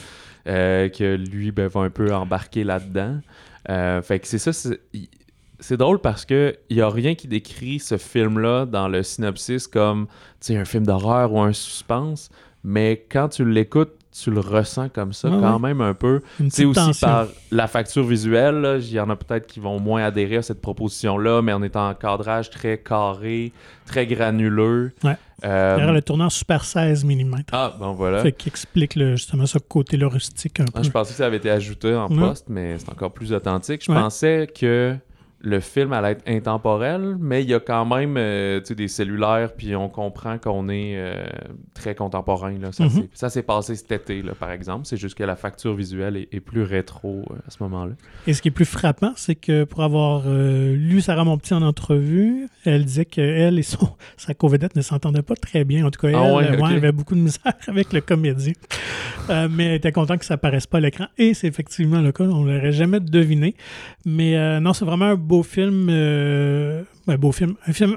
[0.46, 3.20] que lui ben, va un peu embarquer là-dedans.
[3.68, 4.52] fait que c'est ça,
[5.62, 9.68] c'est drôle parce que il y a rien qui décrit ce film-là dans le synopsis
[9.68, 10.08] comme
[10.50, 12.30] un film d'horreur ou un suspense,
[12.64, 16.22] mais quand tu l'écoutes, tu le ressens comme ça quand même un peu.
[16.50, 20.38] C'est aussi par la facture visuelle, il y en a peut-être qui vont moins adhérer
[20.38, 23.54] à cette proposition-là, mais on est en cadrage très carré,
[23.86, 24.92] très granuleux.
[25.04, 25.16] Ouais.
[25.44, 25.92] Euh...
[25.92, 27.44] le tournant Super 16 mm.
[27.52, 28.22] Ah, bon voilà.
[28.22, 30.84] Fait qui explique justement ce côté-là rustique un ah, peu.
[30.84, 33.84] je pensais que ça avait été ajouté en poste, mais c'est encore plus authentique.
[33.84, 34.98] Je pensais que
[35.44, 39.76] le film allait être intemporel, mais il y a quand même euh, des cellulaires, puis
[39.76, 41.26] on comprend qu'on est euh,
[41.74, 42.58] très contemporain.
[42.60, 42.70] Là.
[43.14, 44.86] Ça s'est passé cet été, là, par exemple.
[44.86, 47.94] C'est juste que la facture visuelle est, plus rétro euh, à ce moment-là.
[48.28, 52.48] Et ce qui est plus frappant, c'est que pour avoir lu Sarah Monpetit en entrevue,
[52.66, 55.86] elle disait qu'elle et son, sa co-vedette ne s'entendaient pas très bien.
[55.86, 58.54] En tout cas, ah elle, avait beaucoup de misère avec le comédien.
[59.50, 61.06] mais elle était contente que ça apparaisse pas à l'écran.
[61.18, 62.26] Et c'est effectivement le cas.
[62.26, 63.56] On ne l'aurait jamais deviné.
[64.06, 67.96] Mais non, c'est vraiment un beau film, euh, un beau film, un film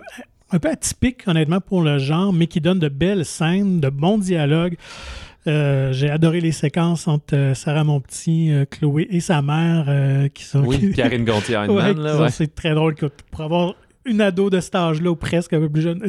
[0.52, 4.18] un peu atypique, honnêtement, pour le genre, mais qui donne de belles scènes, de bons
[4.18, 4.76] dialogues.
[5.48, 10.60] Euh, j'ai adoré les séquences entre euh, Sarah Monpetit, Chloé et sa mère qui sont.
[10.60, 12.94] Oui, Karine gontier ouais, C'est très drôle
[13.32, 13.74] pour avoir
[14.06, 16.02] une ado de cet âge-là ou presque un peu plus jeune,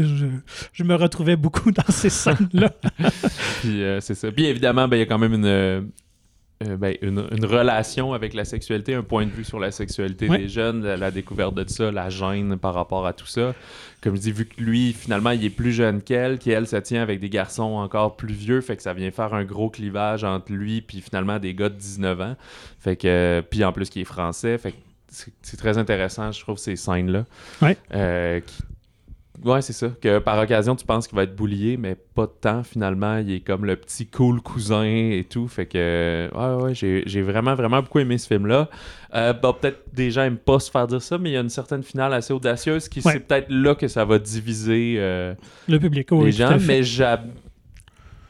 [0.73, 2.69] je, me retrouvais beaucoup dans ces scènes-là.
[3.61, 4.31] Puis c'est ça.
[4.31, 5.89] Puis évidemment, ben, il y a quand même une,
[6.63, 10.47] euh, ben, une, relation avec la sexualité, un point de vue sur la sexualité des
[10.47, 13.53] jeunes, la, découverte de ça, la gêne par rapport à tout ça.
[14.01, 17.01] Comme je dis, vu que lui, finalement, il est plus jeune qu'elle, qu'elle se tient
[17.01, 20.53] avec des garçons encore plus vieux, fait que ça vient faire un gros clivage entre
[20.53, 22.35] lui puis finalement des gars de 19 ans.
[22.79, 24.77] Fait que, puis en plus, qui est français, fait que
[25.41, 27.25] c'est très intéressant, je trouve, ces scènes-là.
[27.61, 27.77] Ouais.
[27.93, 28.39] Euh,
[29.43, 29.89] Ouais, c'est ça.
[30.01, 33.17] Que par occasion, tu penses qu'il va être boulié, mais pas de temps finalement.
[33.17, 35.47] Il est comme le petit cool cousin et tout.
[35.47, 38.69] Fait que, ouais, ouais, j'ai vraiment, vraiment beaucoup aimé ce film-là.
[39.13, 41.41] Euh, bah, peut-être des gens n'aiment pas se faire dire ça, mais il y a
[41.41, 45.33] une certaine finale assez audacieuse qui c'est peut-être là que ça va diviser euh,
[45.67, 46.57] le public, les gens.
[46.65, 46.83] Mais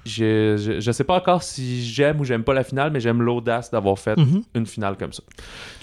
[0.05, 3.71] je, je, sais pas encore si j'aime ou j'aime pas la finale, mais j'aime l'audace
[3.71, 4.43] d'avoir fait mhm.
[4.53, 5.23] une finale comme ça.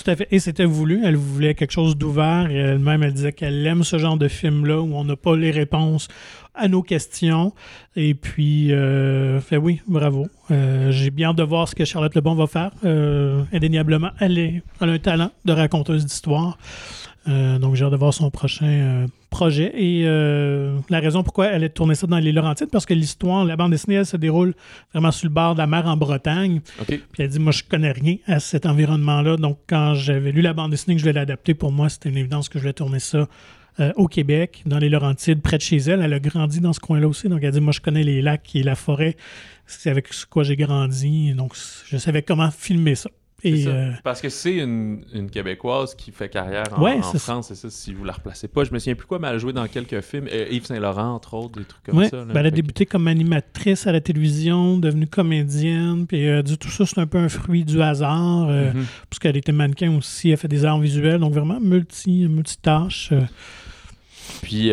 [0.02, 0.28] Tout à fait.
[0.30, 1.00] Et c'était voulu.
[1.04, 2.48] Elle voulait quelque chose d'ouvert.
[2.50, 5.50] Et elle-même, elle disait qu'elle aime ce genre de film-là où on n'a pas les
[5.50, 6.08] réponses
[6.54, 7.52] à nos questions.
[7.96, 10.28] Et puis, euh, fait oui, bravo.
[10.50, 12.70] Euh, j'ai bien hâte de voir ce que Charlotte Lebon va faire.
[12.84, 16.58] Euh, indéniablement, elle, est, elle a un talent de raconteuse d'histoire.
[17.28, 19.72] Euh, donc, j'ai hâte de voir son prochain euh, projet.
[19.76, 23.44] Et euh, la raison pourquoi elle a tourné ça dans les Laurentides, parce que l'histoire,
[23.44, 24.54] la bande dessinée, elle se déroule
[24.92, 26.60] vraiment sur le bord de la mer en Bretagne.
[27.12, 29.36] Puis elle dit Moi, je connais rien à cet environnement-là.
[29.36, 32.18] Donc, quand j'avais lu la bande dessinée, que je voulais l'adapter, pour moi, c'était une
[32.18, 33.28] évidence que je voulais tourner ça.
[33.96, 36.02] au Québec, dans les Laurentides, près de chez elle.
[36.02, 37.28] Elle a grandi dans ce coin-là aussi.
[37.28, 39.16] Donc, elle dit Moi, je connais les lacs et la forêt.
[39.66, 41.32] C'est avec quoi j'ai grandi.
[41.32, 41.54] Donc,
[41.86, 43.08] je savais comment filmer ça.
[43.44, 48.04] Euh, Parce que c'est une, Québécoise qui fait carrière en, France, c'est ça, si vous
[48.04, 48.64] la replacez pas.
[48.64, 50.28] Je me souviens plus quoi, mais elle a joué dans quelques films.
[50.32, 52.24] Euh, Yves Saint-Laurent, entre autres, des trucs comme ça.
[52.24, 56.68] Ben, elle a débuté comme animatrice à la télévision, devenue comédienne, puis euh, dit tout
[56.68, 58.84] ça, c'est un peu un fruit du hasard, mm-hmm.
[59.08, 63.12] parce qu'elle était mannequin aussi, elle fait des arts visuels, donc vraiment multi, multitâche.
[64.42, 64.70] Puis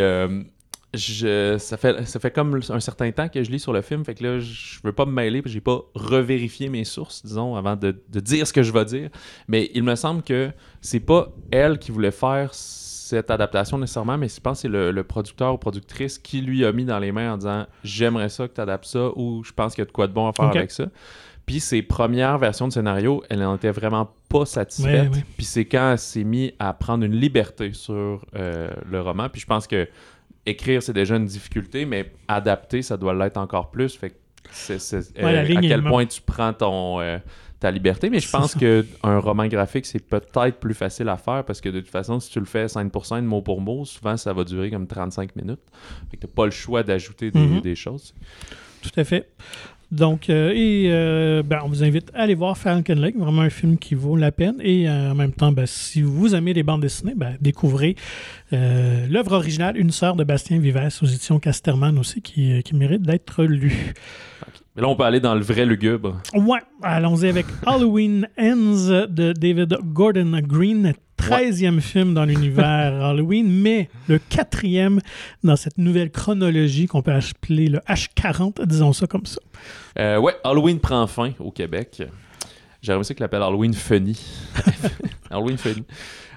[0.93, 4.03] je, ça, fait, ça fait comme un certain temps que je lis sur le film,
[4.03, 7.55] fait que là, je veux pas me mêler, que j'ai pas revérifié mes sources, disons,
[7.55, 9.09] avant de, dire ce que je vais dire.
[9.47, 14.29] Mais il me semble que c'est pas elle qui voulait faire cette adaptation nécessairement, mais
[14.29, 17.33] je pense que c'est le, producteur ou productrice qui lui a mis dans les mains
[17.33, 19.91] en disant j'aimerais ça que tu adaptes ça ou je pense qu'il y a de
[19.91, 20.85] quoi de bon à faire avec ça.
[21.45, 25.11] Puis ses premières versions de scénario, elle n'en était vraiment pas satisfaite.
[25.35, 29.29] Puis c'est quand elle s'est mise à prendre une liberté sur euh, le roman.
[29.29, 29.87] Puis je pense que
[30.45, 33.95] écrire, c'est déjà une difficulté, mais adapter, ça doit l'être encore plus.
[33.95, 34.15] Fait
[34.51, 37.17] c'est, euh, à quel point tu prends ton, euh,
[37.59, 38.09] ta liberté.
[38.09, 41.79] Mais je pense qu'un roman graphique, c'est peut-être plus facile à faire parce que de
[41.79, 44.43] toute façon, si tu le fais scène pour scène, mot pour mot, souvent ça va
[44.43, 45.59] durer comme 35 minutes.
[46.09, 47.61] Fait que tu n'as pas le choix d'ajouter des, mm-hmm.
[47.61, 48.13] des choses.
[48.81, 49.29] Tout à fait.
[49.91, 53.49] Donc, euh, et euh, ben, on vous invite à aller voir Falcon Lake, vraiment un
[53.49, 54.55] film qui vaut la peine.
[54.61, 57.95] Et euh, en même temps, ben, si vous aimez les bandes dessinées, ben, découvrez
[58.51, 63.93] l'œuvre originale Une sœur de Bastien Vives aux éditions Casterman aussi, qui, mérite d'être lue.
[64.75, 66.21] Mais là, on peut aller dans le vrai lugubre.
[66.33, 73.89] Ouais, allons-y avec Halloween Ends de David Gordon Green, 13e film dans l'univers Halloween, mais
[74.07, 74.99] le quatrième
[75.43, 79.39] dans cette nouvelle chronologie qu'on peut appeler le H40, disons ça comme ça.
[79.97, 82.03] Euh, ouais, Halloween prend fin au Québec.
[82.81, 84.17] J'aimerais ça qu'il l'appelle Halloween Funny.
[85.29, 85.83] Halloween Funny.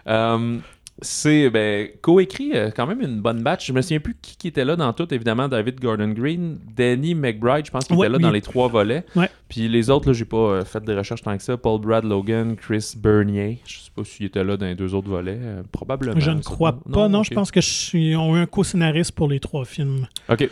[0.09, 0.59] Euh,
[1.03, 3.67] c'est ben, coécrit euh, quand même une bonne batch.
[3.67, 5.13] Je me souviens plus qui, était là dans tout.
[5.13, 9.05] Évidemment, David Gordon Green, Danny McBride, je pense qu'il était là dans les trois volets.
[9.49, 11.57] Puis les autres, là, j'ai pas euh, fait des recherches tant que ça.
[11.57, 13.59] Paul Brad Logan, Chris Bernier.
[13.67, 15.39] Je sais pas s'il était là dans les deux autres volets.
[15.41, 16.19] Euh, probablement.
[16.19, 17.09] Je ne crois pas.
[17.09, 18.17] Non, je pense que je suis...
[18.17, 20.07] on a un co-scénariste pour les trois films.
[20.29, 20.49] OK.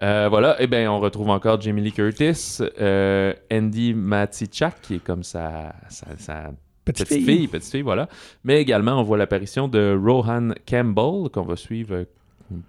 [0.00, 2.58] voilà, et eh bien on retrouve encore Jamie Lee Curtis,
[3.52, 6.52] Andy Matichak, qui est comme sa, sa
[6.84, 7.48] Petite, fille.
[7.48, 8.08] Petite fille, voilà.
[8.44, 12.04] Mais également, on voit l'apparition de Rohan Campbell, qu'on va suivre euh,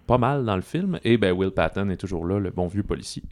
[0.08, 1.00] pas mal dans le film.
[1.04, 3.24] Et ben, Will Patton est toujours là, le bon vieux policier.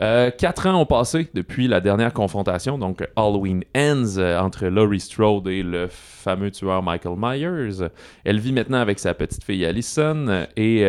[0.00, 5.00] Euh, quatre ans ont passé depuis la dernière confrontation, donc Halloween Ends, euh, entre Laurie
[5.00, 7.88] Strode et le fameux tueur Michael Myers.
[8.24, 10.86] Elle vit maintenant avec sa petite fille Allison et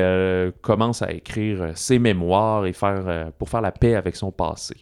[0.61, 4.75] commence à écrire ses mémoires et faire, pour faire la paix avec son passé.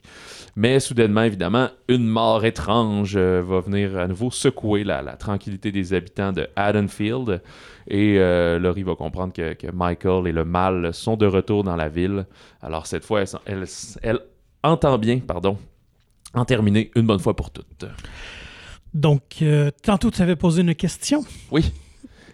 [0.55, 5.93] Mais soudainement, évidemment, une mort étrange euh, va venir à nouveau secouer la, tranquillité des
[5.93, 7.41] habitants de Haddonfield.
[7.87, 11.89] Et euh, Laurie va comprendre que, Michael et le mal sont de retour dans la
[11.89, 12.25] ville.
[12.61, 14.19] Alors cette fois, elle,
[14.63, 15.57] entend bien, pardon,
[16.33, 17.85] en terminer une bonne fois pour toutes.
[18.93, 21.23] Donc, euh, tantôt, tu avais posé une question.
[21.51, 21.71] Oui.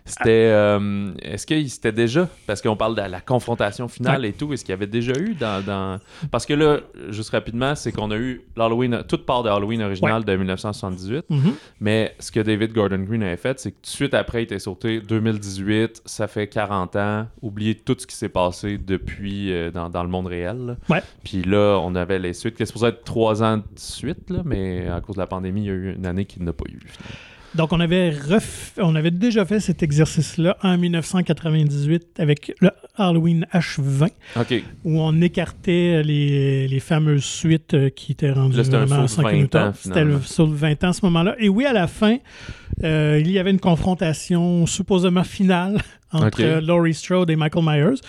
[0.08, 0.50] C'était.
[0.52, 2.28] Euh, est-ce que c'était déjà.
[2.46, 4.54] Parce qu'on parle de la confrontation finale et tout.
[4.54, 6.00] Est-ce qu'il y avait déjà eu dans.
[6.32, 9.04] Parce que là, juste rapidement, c'est qu'on a eu l'Halloween.
[9.08, 11.26] Toute part de Halloween original de 1978.
[11.30, 11.40] Mm-hmm.
[11.82, 14.44] Mais ce que David Gordon Green avait fait, c'est que tout de suite après, il
[14.44, 16.04] était sauté 2018.
[16.06, 17.28] Ça fait 40 ans.
[17.42, 20.78] Oubliez tout ce qui s'est passé depuis euh, dans, dans, le monde réel.
[21.24, 24.88] Puis là, on avait les suites qui supposé être trois ans de suite, là, mais
[24.88, 26.80] à cause de la pandémie, il y a eu une année qui n'a pas eu.
[27.58, 28.14] Donc, on avait,
[28.78, 34.12] on avait déjà fait cet exercice-là en 1998 avec le Halloween H20,
[34.84, 39.58] où on écartait les, fameuses suites euh, qui étaient rendues vraiment à 5 minutes.
[39.82, 41.36] C'était le saut de 20 ans à ce moment-là.
[41.40, 42.18] Et oui, à la fin,
[42.84, 48.02] euh, il y avait une confrontation supposément finale entre Laurie Strode et Michael Myers.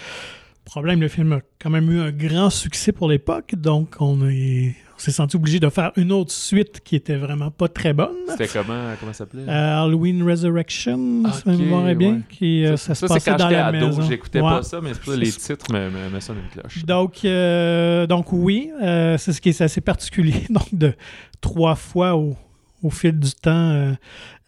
[0.64, 4.76] Problème, le film a quand même eu un grand succès pour l'époque, donc on est,
[4.98, 8.16] on s'est senti obligé de faire une autre suite qui était vraiment pas très bonne.
[8.30, 9.44] C'était comment Comment ça s'appelait?
[9.48, 12.22] Euh, Halloween Resurrection, ça me bien.
[12.28, 14.02] Qui, euh, ça, se passait dans la ado.
[14.02, 16.84] J'écoutais pas ça, mais les titres me, me, sonnent une cloche.
[16.84, 20.46] Donc, euh, donc oui, c'est ce qui est assez particulier.
[20.50, 20.94] Donc, de
[21.40, 22.36] trois fois au,
[22.82, 23.92] au fil du temps, euh,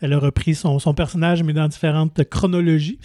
[0.01, 2.99] elle a repris son, personnage, mais dans différentes chronologies.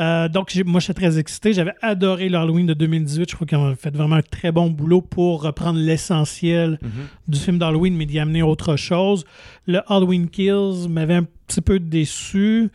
[0.00, 1.52] Euh, donc, moi, je suis très excité.
[1.52, 3.30] J'avais adoré l'Halloween de 2018.
[3.30, 6.90] Je crois qu'ils ont fait vraiment un très bon boulot pour reprendre l'essentiel mhm.
[7.28, 9.24] du film d'Halloween, mais d'y amener autre chose.
[9.66, 12.70] Le Halloween Kills m'avait un petit peu déçu.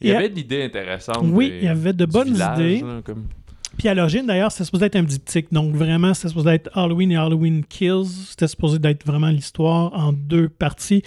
[0.00, 1.24] Il y avait de l'idée intéressante.
[1.30, 2.82] Oui, il y avait de bonnes idées.
[3.78, 5.52] Puis à l'origine, d'ailleurs, c'était supposé être un diptyque.
[5.52, 8.06] Donc vraiment, c'était supposé être Halloween et Halloween Kills.
[8.30, 11.02] C'était supposé d'être vraiment l'histoire en deux parties.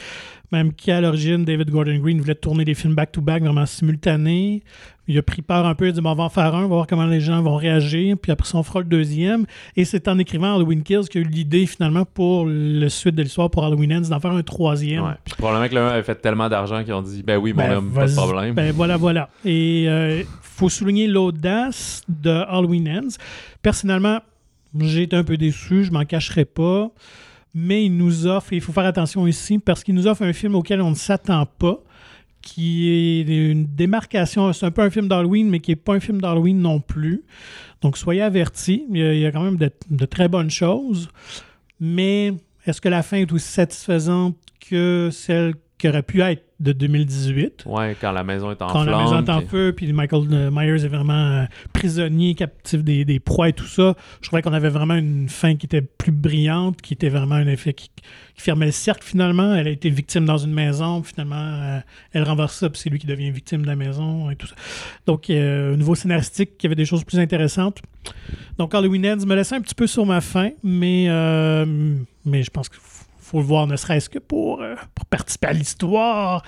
[0.51, 4.63] Même qu'à l'origine, David Gordon Green voulait tourner des films back-to-back vraiment simultanés.
[5.10, 6.60] Il a pris peur un peu, il a dit bon, on va en faire un,
[6.60, 9.45] on va voir comment les gens vont réagir, puis après on fera le deuxième.
[9.75, 13.23] Et c'est en écrivant Halloween Kills qu'il a eu l'idée finalement pour le suite de
[13.23, 15.03] l'histoire pour Halloween Ends d'en faire un troisième.
[15.03, 15.13] Ouais.
[15.25, 17.77] Puis probablement que l'un avait fait tellement d'argent qu'ils ont dit ben oui, mon ben,
[17.77, 18.53] homme, pas de problème.
[18.53, 19.30] Ben voilà, voilà.
[19.45, 20.23] Et euh,
[20.58, 23.17] faut souligner l'audace de Halloween Ends.
[23.62, 24.20] Personnellement,
[24.80, 26.91] j'ai été un peu déçu, je m'en cacherai pas
[27.60, 30.32] mais il nous offre, et il faut faire attention ici, parce qu'il nous offre un
[30.32, 31.80] film auquel on ne s'attend pas,
[32.39, 34.54] qui est une démarcation.
[34.54, 37.24] C'est un peu un film d'Halloween, mais qui n'est pas un film d'Halloween non plus.
[37.82, 38.86] Donc, soyez avertis.
[38.91, 41.10] Il y a, quand même de, très bonnes choses.
[41.80, 42.32] Mais
[42.67, 44.38] est-ce que la fin est aussi satisfaisante
[44.70, 47.65] que celle qui aurait pu être de 2018.
[47.67, 50.49] Ouais, quand la maison est en Quand la maison est en feu, puis Michael euh,
[50.51, 53.95] Myers est vraiment euh, prisonnier, captif des, des, proies et tout ça.
[54.21, 57.47] Je trouvais qu'on avait vraiment une fin qui était plus brillante, qui était vraiment un
[57.47, 57.91] effet qui,
[58.37, 59.53] fermait le cercle finalement.
[59.53, 61.79] Elle a été victime dans une maison, finalement, euh,
[62.13, 64.55] elle renverse ça, puis c'est lui qui devient victime de la maison et tout ça.
[65.05, 67.81] Donc, au niveau scénaristique, il y avait des choses plus intéressantes.
[68.57, 71.07] Donc, Halloween Ends me laissait un petit peu sur ma fin, mais,
[72.25, 72.96] mais je pense que faut
[73.35, 76.43] le voir ne serait-ce que pour, euh, pour participer à l'histoire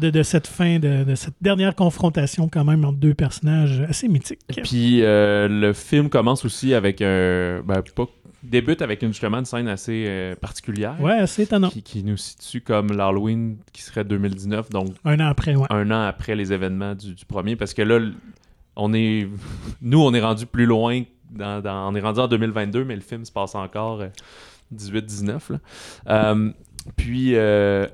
[0.00, 4.40] de, cette fin, de, cette dernière confrontation quand même entre deux personnages assez mythiques.
[4.62, 7.62] Puis euh, le film commence aussi avec un...
[7.64, 8.06] Ben, pas,
[8.42, 10.96] débute avec une, justement une scène assez euh, particulière.
[11.00, 11.70] Ouais, assez étonnant.
[11.70, 14.88] Qui, nous situe comme l'Halloween qui serait 2019, donc...
[15.04, 15.66] Un an après, ouais.
[15.70, 18.00] Un an après les événements du, premier, parce que là,
[18.76, 19.28] on est...
[19.80, 23.24] Nous, on est rendu plus loin, dans, on est rendu en 2022, mais le film
[23.24, 24.02] se passe encore...
[24.74, 25.58] 18-19.
[26.08, 26.50] Euh,
[26.96, 27.86] puis euh,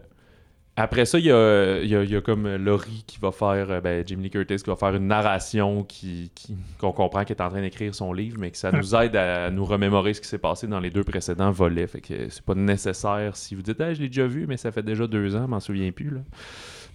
[0.77, 4.57] après ça, il y a, comme Laurie qui va faire, euh, ben, Jimmy Lee Curtis
[4.57, 6.33] qui va faire une narration qui,
[6.79, 9.51] qu'on comprend qu'elle est en train d'écrire son livre, mais que ça nous aide à
[9.51, 11.87] nous remémorer ce qui s'est passé dans les deux précédents volets.
[11.87, 14.83] Fait que c'est pas nécessaire si vous dites je l'ai déjà vu, mais ça fait
[14.83, 16.11] déjà deux ans, je m'en souviens plus.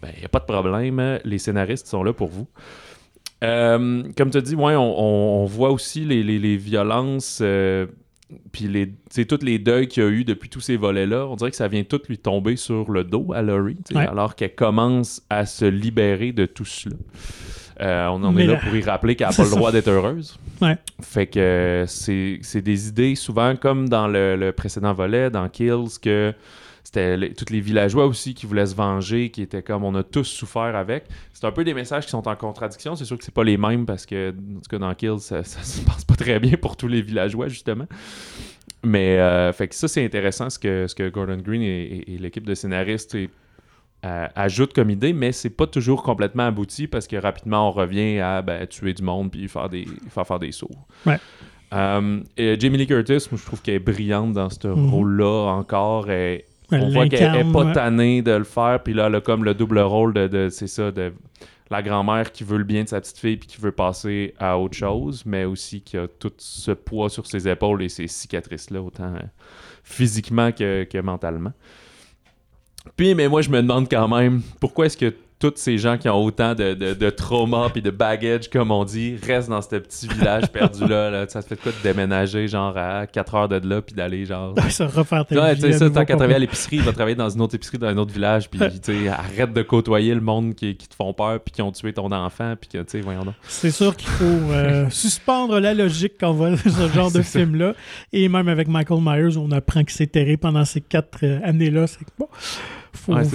[0.01, 1.19] Ben, il n'y a pas de problème.
[1.23, 2.47] Les scénaristes sont là pour vous.
[3.41, 7.41] comme tu dit, ouais, on, voit aussi les, les violences
[8.51, 8.91] puis les,
[9.25, 11.67] tous les deuils qu'il y a eu depuis tous ces volets-là, on dirait que ça
[11.67, 16.31] vient tout lui tomber sur le dos à Laurie, alors qu'elle commence à se libérer
[16.31, 16.95] de tout cela.
[17.81, 20.37] Euh, on en est là pour y rappeler qu'elle n'a pas le droit d'être heureuse.
[21.01, 26.33] Fait que c'est des idées, souvent comme dans le précédent volet, dans Kills, que
[26.85, 30.25] c'était tous les villageois aussi qui voulaient se venger, qui étaient comme on a tous
[30.25, 31.05] souffert avec.
[31.33, 32.95] C'est un peu des messages qui sont en contradiction.
[32.95, 35.43] C'est sûr que c'est pas les mêmes parce que, en tout cas, dans Kills, ça,
[35.43, 37.87] ça se passe pas très bien pour tous les villageois, justement.
[38.83, 42.45] Mais euh, fait que ça, c'est intéressant ce que, ce que Gordon Green et, l'équipe
[42.45, 47.67] de scénaristes euh, ajoutent comme idée, mais c'est pas toujours complètement abouti parce que rapidement
[47.67, 50.69] on revient à ben, tuer du monde puis faire des, faire, faire des sauts.
[51.73, 54.89] Euh, et Jamie Lee Curtis, moi, je trouve qu'elle est brillante dans ce mhm.
[54.91, 56.11] rôle-là encore.
[56.11, 56.45] Et
[56.81, 59.53] on voit qu'elle n'est pas tannée de le faire, puis là, elle a comme le
[59.53, 61.13] double rôle de, c'est ça, de
[61.69, 64.57] la grand-mère qui veut le bien de sa petite fille puis qui veut passer à
[64.57, 68.81] autre chose, mais aussi qui a tout ce poids sur ses épaules et ces cicatrices-là,
[68.81, 69.19] autant euh,
[69.83, 71.53] physiquement que, que, mentalement.
[72.95, 76.07] Puis, mais moi, je me demande quand même, pourquoi est-ce que tous ces gens qui
[76.07, 79.75] ont autant de, de, de trauma puis de baggage, comme on dit, restent dans ce
[79.75, 81.09] petit village perdu-là.
[81.09, 81.25] Là.
[81.27, 84.55] Ça te fait quoi de déménager, genre, à 4 heures de là, puis d'aller, genre.
[84.69, 87.29] ça refaire tes ouais, sais, ça, tant qu'à travailler à l'épicerie, il va travailler dans
[87.29, 88.61] une autre épicerie dans un autre village, puis,
[89.09, 92.11] arrête de côtoyer le monde qui, qui, te font peur, puis qui ont tué ton
[92.11, 93.35] enfant, puis que, tu sais, voyons donc.
[93.47, 97.73] C'est sûr qu'il faut euh, suspendre la logique quand on voit ce genre de film-là.
[98.13, 101.87] Et même avec Michael Myers, on apprend qu'il s'est terré pendant ces quatre euh, années-là.
[101.87, 102.29] C'est bon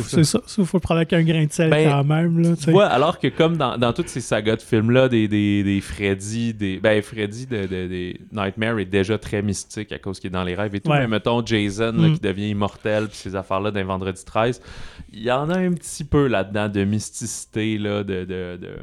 [0.03, 0.41] c'est ça.
[0.59, 2.39] Il faut le prendre avec un grain de sel ben, quand même.
[2.41, 5.63] Là, tu vois, alors que comme dans, dans toutes ces sagas de films-là, des, des,
[5.63, 10.29] des, Freddy, des, ben Freddy de, des Nightmare est déjà très mystique à cause qu'il
[10.29, 10.91] est dans les rêves et tout.
[10.91, 12.15] Mais mettons Jason mm.
[12.15, 14.61] qui devient immortel, puis ces affaires-là d'un vendredi 13,
[15.13, 18.77] il y en a un petit peu là-dedans de mysticité, là, de, de, de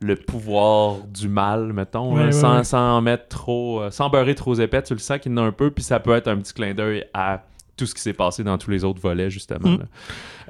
[0.00, 4.92] le pouvoir du mal, mettons, sans, sans mettre trop, euh, sans beurrer trop épais, tu
[4.92, 6.74] le sens qu'il y en a un peu, puis ça peut être un petit clin
[6.74, 7.42] d'œil à
[7.76, 9.70] tout ce qui s'est passé dans tous les autres volets, justement.
[9.70, 9.78] Mm.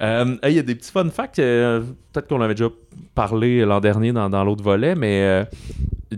[0.02, 1.80] Euh, il y a des petits fun facts, euh,
[2.12, 2.70] peut-être qu'on avait déjà
[3.14, 5.44] parlé l'an dernier dans, l'autre volet, mais euh,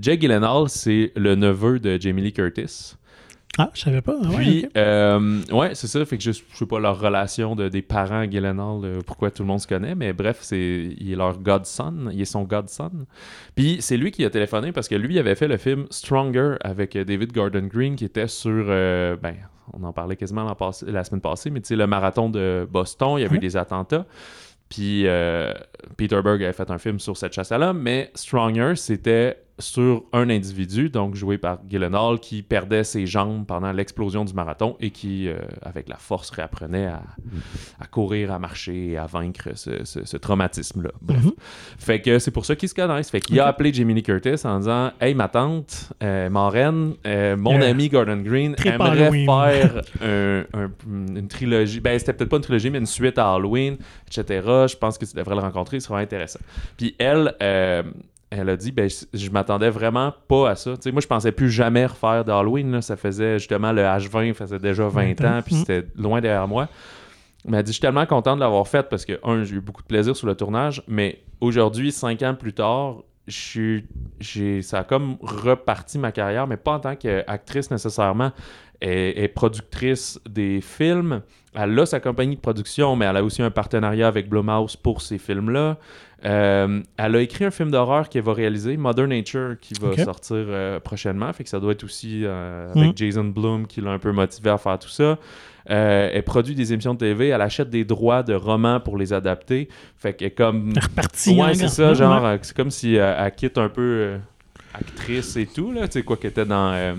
[0.00, 2.94] Jake Gyllenhaal, c'est le neveu de Jamie Lee Curtis.
[3.58, 4.16] Ah, je savais pas.
[4.22, 6.04] Ah Puis, ouais, c'est ça.
[6.04, 9.42] Fait que je, je sais pas leur relation de, des parents à Gyllenhaal, pourquoi tout
[9.42, 12.90] le monde se connaît, mais bref, c'est il est leur godson, il est son godson.
[13.54, 16.98] Puis c'est lui qui a téléphoné parce que lui avait fait le film Stronger avec
[16.98, 19.36] David Gordon Green qui était sur, ben,
[19.72, 20.44] on en parlait quasiment
[20.86, 23.56] la, semaine passée, mais tu sais, le marathon de Boston, il y avait eu des
[23.56, 24.06] attentats.
[24.68, 25.52] Puis euh,
[25.96, 30.04] Peter Berg avait fait un film sur cette chasse à l'homme, mais Stronger, c'était sur
[30.12, 34.90] un individu, donc joué par Gyllenhaal, qui perdait ses jambes pendant l'explosion du marathon et
[34.90, 40.90] qui, euh, avec la force, réapprenait à, courir, à marcher et à vaincre ce, traumatisme-là.
[41.00, 41.24] Bref.
[41.24, 41.32] Mhm.
[41.78, 43.10] Fait que c'est pour ça qu'ils se connaissent.
[43.10, 46.94] Fait qu'il a appelé Jamie Lee Curtis en disant Hey, ma tante, euh, ma reine,
[47.06, 49.82] euh, mon ami Gordon Green aimerait faire
[50.86, 51.80] une trilogie.
[51.80, 54.42] Ben, c'était peut-être pas une trilogie, mais une suite à Halloween, etc.
[54.68, 56.40] Je pense que tu devrais le rencontrer, ce serait intéressant.
[56.76, 57.34] Puis elle,
[58.30, 60.74] elle a dit ben je, m'attendais vraiment pas à ça.
[60.92, 62.82] moi je pensais plus jamais refaire d'Halloween.
[62.82, 65.58] Ça faisait justement le H20, faisait déjà 20 ans, puis mm.
[65.58, 66.68] c'était loin derrière moi.
[67.46, 69.60] Mais elle dit je suis tellement content de l'avoir fait parce que un, j'ai eu
[69.60, 74.84] beaucoup de plaisir sur le tournage, mais aujourd'hui, cinq ans plus tard, j'ai, ça a
[74.84, 78.32] comme reparti ma carrière, mais pas en tant qu'actrice nécessairement.
[78.80, 81.22] Elle est productrice des films.
[81.56, 85.00] Elle a sa compagnie de production, mais elle a aussi un partenariat avec Blumhouse pour
[85.00, 85.78] ces films-là.
[86.24, 90.36] Euh, elle a écrit un film d'horreur qu'elle va réaliser, Mother Nature, qui va sortir
[90.36, 91.32] euh, prochainement.
[91.32, 92.96] Fait que ça doit être aussi euh, avec mm.
[92.96, 95.18] Jason Blum qui l'a un peu motivé à faire tout ça.
[95.66, 99.68] elle produit des émissions de TV, elle achète des droits de romans pour les adapter.
[99.96, 100.74] Fait qu'elle est comme.
[100.82, 101.40] Repartie.
[101.40, 104.16] Ouais, c'est ça, genre, c'est comme si elle quitte un peu
[104.74, 105.86] actrice et tout, là.
[105.86, 106.96] Tu sais, quoi qu'elle était dans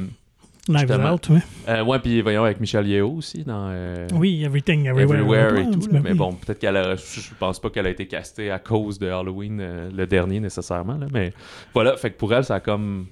[0.68, 1.40] Knives Out, oui.
[1.68, 3.70] Euh, ouais, puis voyons avec Michel Yeo aussi dans.
[3.72, 5.58] Euh, oui, Everything, Everywhere.
[5.58, 5.88] et tout.
[5.92, 6.96] mais, bon, peut-être qu'elle a.
[6.96, 10.98] Je pense pas qu'elle a été castée à cause de Halloween, euh, le dernier nécessairement.
[10.98, 11.34] Là, mais
[11.74, 13.08] voilà, fait que pour elle, ça a comme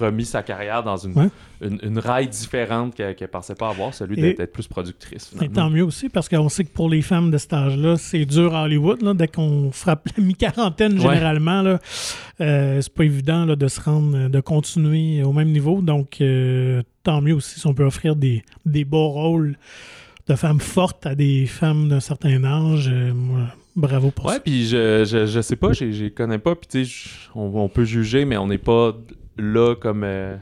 [0.00, 1.30] remis sa carrière dans une,
[1.60, 5.32] une, raille différente qu'elle ne pensait pas avoir, celui d'être plus productrice.
[5.40, 8.24] Et tant mieux aussi, parce qu'on sait que pour les femmes de cet âge-là, c'est
[8.24, 9.02] dur à Hollywood.
[9.02, 11.78] Là, dès qu'on frappe la mi-quarantaine, généralement, là,
[12.40, 15.82] euh, c'est pas évident là, de se rendre, de continuer au même niveau.
[15.82, 19.56] Donc, euh, tant mieux aussi si on peut offrir des, des beaux rôles
[20.28, 22.88] de femmes fortes à des femmes d'un certain âge.
[22.92, 23.12] Euh,
[23.76, 24.36] bravo pour ça.
[24.36, 27.68] Ouais, puis je, je, je, sais pas, je connais pas, puis tu sais, on, on,
[27.68, 28.96] peut juger, mais on n'est pas
[29.40, 30.36] là comme euh,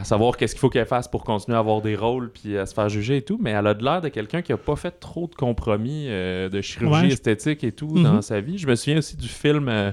[0.00, 2.66] à savoir qu'est-ce qu'il faut qu'elle fasse pour continuer à avoir des rôles puis à
[2.66, 4.76] se faire juger et tout, mais elle a de l'air de quelqu'un qui a pas
[4.76, 8.22] fait trop de compromis euh, de chirurgie esthétique et tout dans mhm.
[8.22, 8.58] sa vie.
[8.58, 9.90] Je me souviens aussi du film euh,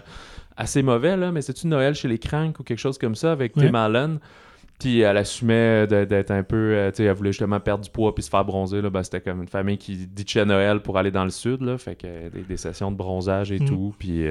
[0.58, 3.54] assez mauvais, là, mais c'est-tu Noël chez les Cranks ou quelque chose comme ça avec
[3.54, 4.20] Tim Allen?
[4.80, 6.90] Puis elle assumait d'être un peu.
[6.92, 8.82] tu sais, elle voulait justement perdre du poids puis se faire bronzer.
[8.82, 8.90] Là.
[8.90, 11.62] Ben, c'était comme une famille qui ditchait Noël pour aller dans le sud.
[11.62, 11.78] Là.
[11.78, 13.68] Fait que des, des sessions de bronzage et mhm.
[13.68, 13.94] tout.
[14.00, 14.26] Puis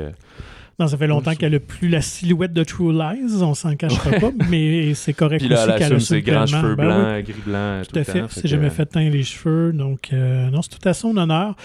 [0.79, 4.11] non, ça fait longtemps qu'elle n'a plus la silhouette de True Lies, on s'en cachera
[4.13, 7.43] pas, mais c'est correct Puis là, aussi qu'elle a ses grands cheveux ben blancs, gris
[7.45, 7.83] blanc.
[7.89, 8.23] Tout, à fait.
[8.29, 11.57] C'est jamais fait teindre les cheveux, donc euh, non, c'est tout à son honneur.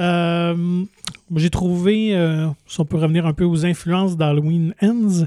[0.00, 0.84] Euh,
[1.34, 5.24] j'ai trouvé, euh, si on peut revenir un peu aux influences d'Halloween Ends,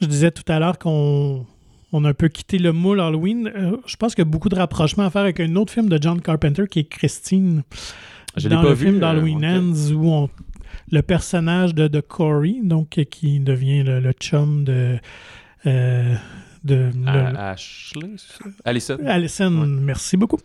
[0.00, 1.44] je disais tout à l'heure qu'on
[1.90, 3.50] on a un peu quitté le moule Halloween.
[3.84, 5.98] je pense qu'il y a beaucoup de rapprochements à faire avec un autre film de
[6.00, 7.64] John Carpenter qui est Christine.
[8.36, 10.28] Je dans pas le vu, film d'Halloween Ends où on
[10.90, 14.98] le personnage de, de Corey, donc qui devient le, chum de.
[15.66, 16.14] Euh,
[16.64, 16.90] de
[17.36, 18.16] Ashley,
[18.64, 18.98] Allison.
[19.06, 20.38] Allison, merci beaucoup.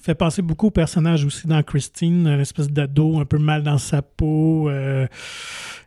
[0.00, 3.78] Fait penser beaucoup au personnage aussi dans Christine, une espèce d'ado un peu mal dans
[3.78, 4.68] sa peau.
[4.68, 5.06] Euh,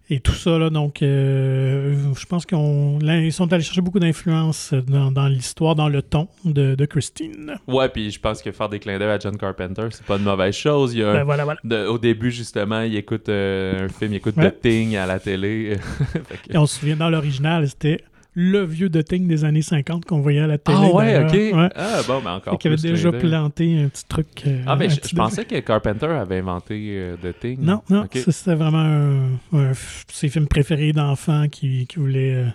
[0.10, 0.58] et tout ça.
[0.58, 6.02] Là, donc, euh, je pense qu'ils sont allés chercher beaucoup d'influence dans, l'histoire, dans le
[6.02, 7.56] ton de, Christine.
[7.68, 10.24] Ouais, puis je pense que faire des clins d'œil à John Carpenter, c'est pas une
[10.24, 10.94] mauvaise chose.
[10.94, 11.26] Il y a
[11.64, 15.20] ben, au début, justement, il écoute euh, un film, il écoute The Thing à la
[15.20, 15.78] télé.
[16.50, 18.00] Et on se souvient, dans l'original, c'était
[18.36, 20.78] le vieux de Ting des années 50 qu'on voyait à la télé.
[20.80, 21.72] Ah ouais, ok.
[21.76, 22.60] Ah bon, mais encore.
[22.60, 24.44] Qui avait déjà planté un petit truc.
[24.46, 27.60] Euh, ah, mais je, pensais que Carpenter avait inventé euh, The Thing.
[27.62, 29.72] Non, non, c'était vraiment un,
[30.12, 32.46] ses films préférés d'enfants qui, qui voulait euh,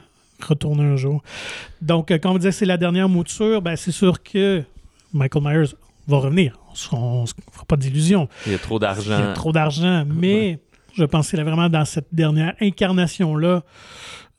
[0.46, 1.22] retourner un jour.
[1.80, 4.62] Donc, quand on disait que c'est la dernière mouture, ben, c'est sûr que
[5.14, 5.74] Michael Myers
[6.06, 6.58] va revenir.
[6.92, 8.28] On ne fera pas d'illusions.
[8.44, 9.18] Il y a trop d'argent.
[9.18, 10.58] Il y a trop d'argent, mais
[10.92, 13.62] je pense qu'il est vraiment dans cette dernière incarnation-là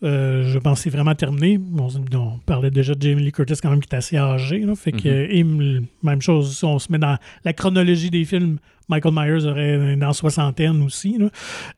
[0.03, 1.59] euh, je pensais vraiment terminé.
[1.77, 4.65] On, parlait déjà de Jamie Lee Curtis, quand même, qui est assez âgé.
[4.75, 5.85] fait que, mhm.
[6.01, 8.57] même chose, si on se met dans la chronologie des films,
[8.89, 11.17] Michael Myers aurait dans soixantaine aussi.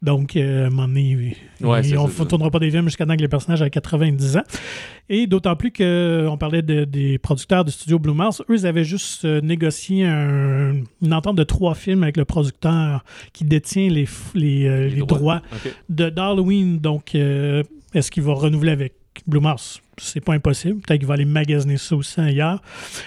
[0.02, 3.22] Donc, euh, à un moment donné, on ne tournera pas des films jusqu'à temps que
[3.22, 4.44] les personnages aient 90 ans.
[5.10, 8.42] Et d'autant plus qu'on parlait des producteurs du studio Blue Mouse.
[8.50, 13.04] Eux, ils avaient juste euh, négocié une entente de trois films avec le producteur
[13.34, 15.42] qui détient les, les, droits,
[15.90, 16.80] de d'Halloween.
[16.80, 17.16] Donc,
[17.94, 18.94] est-ce qu'il va renouveler avec
[19.28, 19.82] Blue Mars?
[19.98, 20.82] C'est pas impossible.
[20.82, 22.62] Peut-être qu'il va aller magasiner ça aussi ailleurs.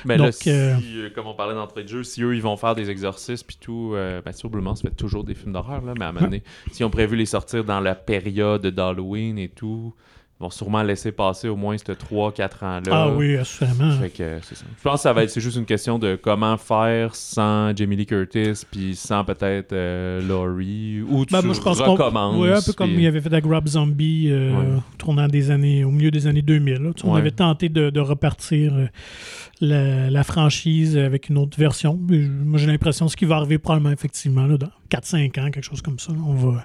[0.05, 2.57] Mais Donc, là, euh, euh, comme on parlait d'entrée de jeu, si eux, ils vont
[2.57, 5.83] faire des exorcismes puis tout, euh, bien sûr, Blue Mars fait toujours des films d'horreur,
[5.83, 9.39] là, mais à un moment donné, si on prévu les sortir dans la période d'Halloween
[9.39, 9.95] et tout,
[10.39, 12.81] vont sûrement laisser passer au moins ces 3-4 ans-là.
[12.91, 13.93] Ah oui, assurément.
[13.93, 14.67] Fait que c'est ça.
[14.77, 17.97] Je pense que ça va être c'est juste une question de comment faire sans Jamie
[17.97, 22.37] Lee Curtis puis sans peut-être euh, Laurie ou tu ben, moi, je pense recommences.
[22.39, 25.91] Oui, un peu comme il avait fait avec Rob Zombie euh, tournant des années au
[25.91, 26.93] milieu des années 2000.
[27.05, 31.99] On avait tenté de, repartir euh, la, franchise avec une autre version.
[31.99, 35.63] Moi, j'ai l'impression que ce qui va arriver probablement effectivement là, dans 4-5 ans, quelque
[35.63, 36.13] chose comme ça.
[36.27, 36.65] On va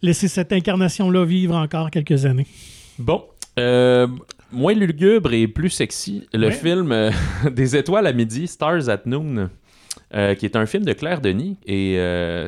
[0.00, 2.46] laisser cette incarnation-là vivre encore quelques années.
[3.00, 3.24] Bon.
[3.58, 4.06] Euh,
[4.52, 7.10] moins lugubre et plus sexy, le film euh,
[7.50, 9.48] Des étoiles à midi, Stars at Noon.
[10.12, 11.56] Euh, qui est un film de Claire Denis.
[11.64, 11.96] Et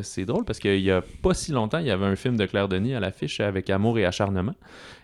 [0.02, 2.44] c'est drôle parce qu'il n'y a pas si longtemps, il y avait un film de
[2.44, 4.54] Claire Denis à l'affiche avec Amour et acharnement.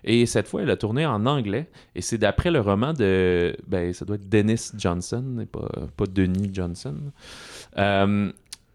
[0.04, 1.68] Et cette fois, elle a tourné en anglais.
[1.94, 3.56] Et c'est d'après le roman de.
[3.66, 6.96] Ben, ça doit être Dennis Johnson, et pas, pas Denis Johnson.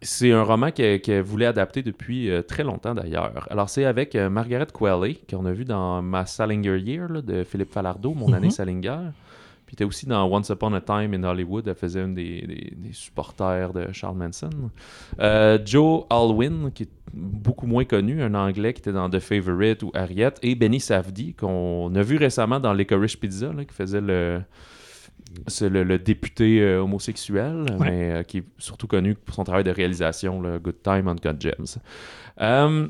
[0.04, 3.46] C'est un roman qu'elle voulait adapter depuis euh, très longtemps d'ailleurs.
[3.50, 7.72] Alors c'est avec euh, Margaret Qualley, qu'on a vu dans Ma Salinger Year de Philippe
[7.72, 8.52] Falardeau, Mon année mhm.
[8.52, 8.98] Salinger.
[9.64, 13.72] Puis était aussi dans Once Upon a Time in Hollywood, elle faisait une des, supporters
[13.72, 14.50] de Charles Manson.
[15.20, 19.82] Euh, Joe Alwyn, qui est beaucoup moins connu, un anglais qui était dans The Favorite
[19.82, 24.42] ou Harriet, et Benny Safdie, qu'on a vu récemment dans Licorice Pizza, qui faisait le
[25.46, 29.70] c'est le, député euh, homosexuel, mais euh, qui est surtout connu pour son travail de
[29.70, 31.80] réalisation, le Good Time on God Gems.
[32.40, 32.88] Euh,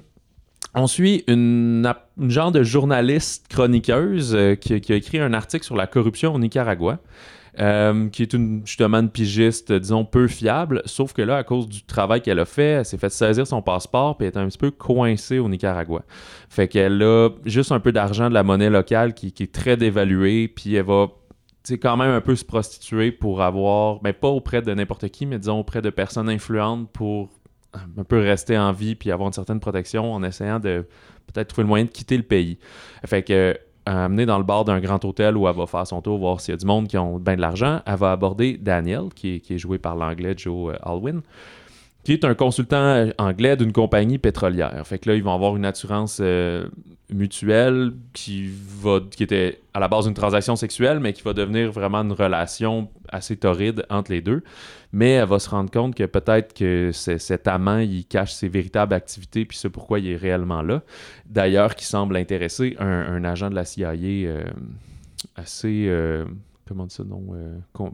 [0.75, 1.87] on suit une,
[2.29, 6.99] genre de journaliste chroniqueuse qui, a écrit un article sur la corruption au Nicaragua.
[7.57, 11.85] qui est une, justement une pigiste, disons, peu fiable, sauf que là, à cause du
[11.85, 14.59] travail qu'elle a fait, elle s'est fait saisir son passeport puis elle est un petit
[14.59, 16.03] peu coincée au Nicaragua.
[16.49, 19.77] Fait qu'elle a juste un peu d'argent de la monnaie locale qui, qui est très
[19.77, 21.09] dévaluée, puis elle va
[21.65, 25.09] c'est quand même un peu se prostituer pour avoir, mais ben, pas auprès de n'importe
[25.09, 27.31] qui, mais disons auprès de personnes influentes pour
[27.75, 30.87] un peu rester en vie puis avoir une certaine protection en essayant de
[31.27, 32.59] peut-être trouver le moyen de quitter le pays.
[33.05, 33.33] Fait que
[33.89, 36.41] euh, amener dans le bar d'un grand hôtel où elle va faire son tour, voir
[36.41, 39.43] s'il y a du monde qui ont bien de l'argent, elle va aborder Daniel, qui
[39.49, 41.21] est, joué par l'anglais Joe euh, Alwyn,
[42.05, 44.87] qui est un consultant anglais d'une compagnie pétrolière.
[44.87, 46.69] Fait que là, ils vont avoir une assurance euh,
[47.11, 48.51] mutuelle qui
[48.81, 52.13] va qui était à la base d'une transaction sexuelle, mais qui va devenir vraiment une
[52.13, 54.43] relation assez torride entre les deux.
[54.93, 58.93] Mais elle va se rendre compte que peut-être que cet amant, il cache ses véritables
[58.93, 60.83] activités, puis c'est pourquoi il est réellement là.
[61.27, 64.45] D'ailleurs, qui semble intéresser un, agent de la CIA euh,
[65.37, 65.87] assez...
[65.89, 66.27] Euh,
[66.69, 67.23] comment dire ça, non?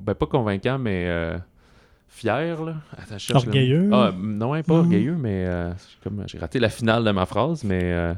[0.03, 1.07] ben, pas convaincant, mais
[2.11, 2.75] fier, là.
[3.35, 3.89] orgueilleux?
[3.93, 7.81] Ah, non, pas orgueilleux, mais euh, comme j'ai raté la finale de ma phrase, mais
[7.83, 8.15] euh,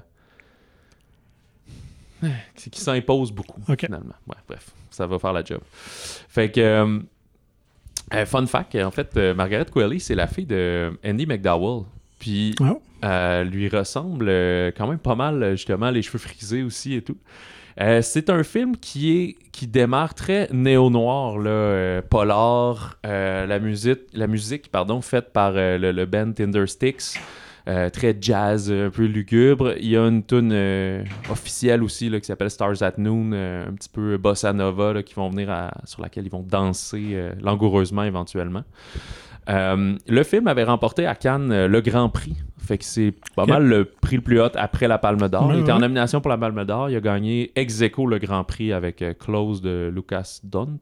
[2.57, 4.15] c'est qui s'impose beaucoup, finalement.
[4.27, 5.61] Ouais, bref, ça va faire la job.
[5.75, 11.85] Fait que, euh, fun fact, en fait, Margaret Qualley, c'est la fille de Andy McDowell.
[12.19, 12.81] Puis, oh.
[13.45, 14.27] lui ressemble
[14.77, 17.19] quand même pas mal, justement, les cheveux frisés aussi et tout.
[17.81, 23.59] Euh, c'est un film qui est qui démarre très néo-noir, là, euh, polar, euh, la
[23.59, 27.21] musique, la musique pardon, faite par le, band Tindersticks.
[27.93, 29.75] très jazz, un peu lugubre.
[29.79, 30.53] Il y a une tune
[31.31, 35.29] officielle aussi là, qui s'appelle Stars at Noon, un petit peu bossa nova, qui vont
[35.29, 38.65] venir sur laquelle ils vont danser langoureusement éventuellement.
[39.49, 43.85] Le film avait remporté à Cannes le Grand Prix fait que c'est pas mal le
[43.85, 45.53] prix le plus haut après la Palme d'Or.
[45.55, 46.91] il était en nomination pour la Palme d'Or.
[46.91, 50.79] Il a gagné ex aequo le Grand Prix avec euh, Close de Lucas Dont.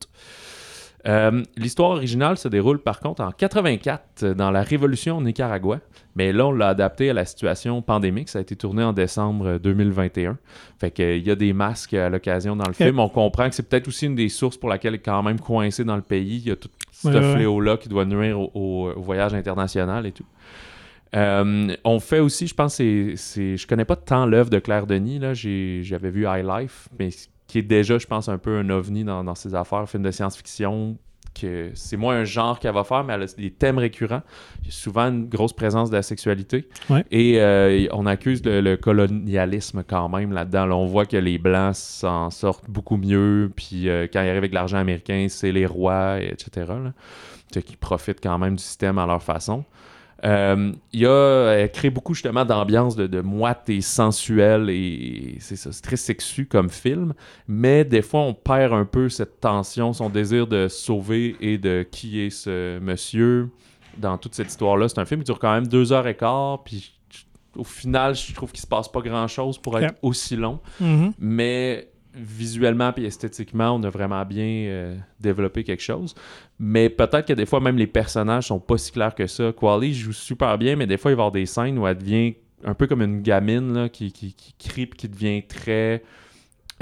[1.07, 5.81] Euh, l'histoire originale se déroule par contre en 84 dans la révolution au Nicaragua,
[6.21, 8.29] mais là on l'a adapté à la situation pandémique.
[8.29, 10.37] Ça a été tourné en décembre 2021.
[10.79, 12.99] Fait qu'il y a des masques à l'occasion dans le film.
[12.99, 15.41] On comprend que c'est peut-être aussi une des sources pour laquelle il est quand même
[15.41, 16.43] coincé dans le pays.
[16.45, 20.27] Il y a tout ce fléau-là qui doit nuire au, voyage international et tout.
[21.17, 25.21] Euh, on fait aussi, je pense, c'est, je connais pas tant l'œuvre de Claire Denis.
[25.21, 25.33] Là.
[25.33, 27.09] j'avais vu High Life, mais
[27.47, 30.99] qui est déjà, je pense, un peu un ovni dans, ses affaires, film de science-fiction.
[31.33, 34.23] Que c'est moins un genre qu'elle va faire, mais elle a des thèmes récurrents.
[34.63, 36.69] Il y a souvent une grosse présence de la sexualité.
[37.11, 40.71] Et euh, on accuse le, colonialisme quand même là-dedans.
[40.73, 43.51] on voit que les Blancs s'en sortent beaucoup mieux.
[43.55, 46.67] Puis euh, quand ils arrivent avec l'argent américain, c'est les rois, etc.
[46.69, 46.93] Là.
[47.63, 49.65] Qui profitent quand même du système à leur façon.
[50.25, 55.73] Euh, il a créé beaucoup justement d'ambiance de, de moite et sensuelle et c'est ça,
[55.73, 57.15] c'est très sexu comme film,
[57.49, 61.87] mais des fois on perd un peu cette tension, son désir de sauver et de
[61.91, 63.49] qui est ce monsieur
[63.97, 64.89] dans toute cette histoire-là.
[64.89, 66.93] C'est un film qui dure quand même deux heures et quart, puis
[67.57, 71.13] au final, je trouve qu'il se passe pas grand-chose pour être aussi long, mm-hmm.
[71.19, 76.15] mais visuellement et esthétiquement, on a vraiment bien euh, développé quelque chose.
[76.59, 79.53] Mais peut-être que des fois, même les personnages sont pas si clairs que ça.
[79.53, 81.99] Quali joue super bien, mais des fois, il va y avoir des scènes où elle
[81.99, 82.35] devient
[82.65, 86.03] un peu comme une gamine qui, qui, qui qui devient très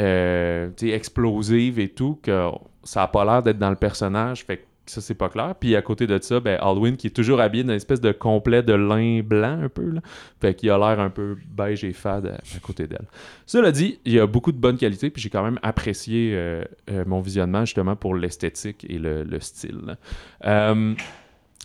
[0.01, 2.51] euh, explosive et tout, que
[2.83, 4.45] ça a pas l'air d'être dans le personnage.
[4.45, 5.55] Fait ça, c'est pas clair.
[5.59, 8.13] Puis à côté de ça, ben, Halloween qui est toujours habillé dans une espèce de
[8.13, 9.91] complet de lin blanc un peu.
[9.91, 10.01] Là.
[10.41, 13.07] Fait qu'il a l'air un peu beige et fade à, côté d'elle.
[13.47, 15.11] Cela dit, il y a beaucoup de bonnes qualités.
[15.11, 19.97] Puis j'ai quand même apprécié euh, euh, mon visionnement justement pour l'esthétique et le, style.
[20.45, 20.95] Euh,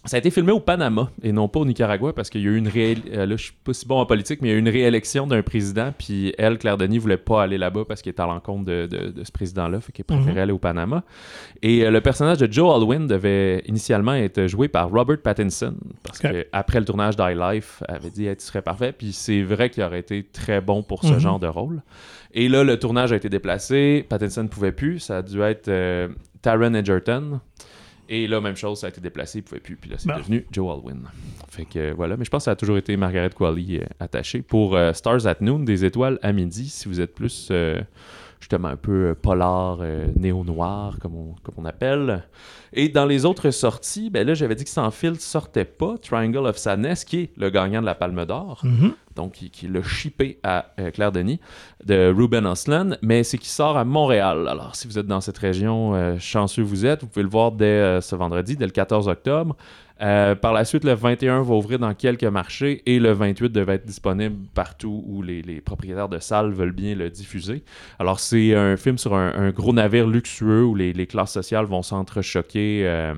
[0.06, 2.51] ça a été filmé au Panama et non pas au Nicaragua parce qu'il y a
[2.51, 3.14] eu une réélection.
[3.14, 4.70] Euh, là, je suis pas si bon en politique, mais il y a eu une
[4.70, 5.93] réélection d'un président.
[5.97, 9.32] Puis elle, Claire Denis, voulait pas aller là-bas parce qu'elle était à l'encontre de, ce
[9.32, 9.80] président-là.
[9.80, 10.38] Fait qu'elle préférait mhm.
[10.39, 11.04] aller au Panama.
[11.62, 15.76] Et euh, le personnage de Joe Alwyn devait initialement être joué par Robert Pattinson.
[16.04, 18.91] Parce qu'après le tournage d'High Life, elle avait dit qu'il serait parfait.
[18.91, 21.20] Puis c'est vrai qu'il aurait été très bon pour ce mhm.
[21.20, 21.82] genre de rôle.
[22.34, 24.06] Et là, le tournage a été déplacé.
[24.10, 24.99] Pattinson ne pouvait plus.
[24.99, 26.10] Ça a dû être euh,
[26.41, 27.39] Taron Egerton.
[28.16, 29.76] Et là, même chose, ça a été déplacé, il pouvait plus.
[29.76, 30.99] Puis là, c'est devenu Joe Alwyn.
[31.49, 34.43] Fait que voilà, mais je pense que ça a toujours été Margaret Qualley euh, attachée.
[34.43, 37.82] Pour euh, Stars at Noon, des étoiles à midi, si vous êtes plus euh,
[38.44, 39.80] justement un peu polar,
[40.16, 42.24] néo-noir, comme on, comme on appelle.
[42.76, 45.98] Et dans les autres sorties, ben là, j'avais dit que Sans Fil sortait pas.
[45.98, 48.62] Triangle of Sadness, qui est le gagnant de la Palme d'Or.
[48.64, 48.91] Mm-hmm.
[49.16, 51.39] Donc, qui, l'a shippé à euh, Claire Denis
[51.86, 54.48] de Ruben Osland, mais c'est qui sort à Montréal.
[54.48, 57.52] Alors, si vous êtes dans cette région, euh, chanceux vous êtes, vous pouvez le voir
[57.52, 59.56] dès euh, ce vendredi, dès le 14 octobre.
[60.04, 63.86] Par la suite, le 21 va ouvrir dans quelques marchés et le 28 devait être
[63.86, 67.64] disponible partout où les, propriétaires de salles veulent bien le diffuser.
[67.99, 71.84] Alors, c'est un film sur un, gros navire luxueux où les, les classes sociales vont
[71.84, 73.14] s'entrechoquer euh,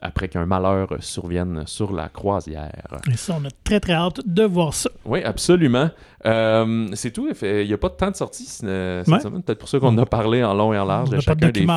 [0.00, 3.00] après qu'un malheur survienne sur la croisière.
[3.10, 4.90] Et ça, on a très très hâte de voir ça.
[5.04, 5.90] Oui, absolument.
[6.26, 7.28] Euh, c'est tout.
[7.42, 9.42] Il n'y a pas de temps de sortie cette semaine.
[9.42, 11.60] Peut-être pour ça qu'on a parlé en long et en large on de chacun des
[11.60, 11.70] films.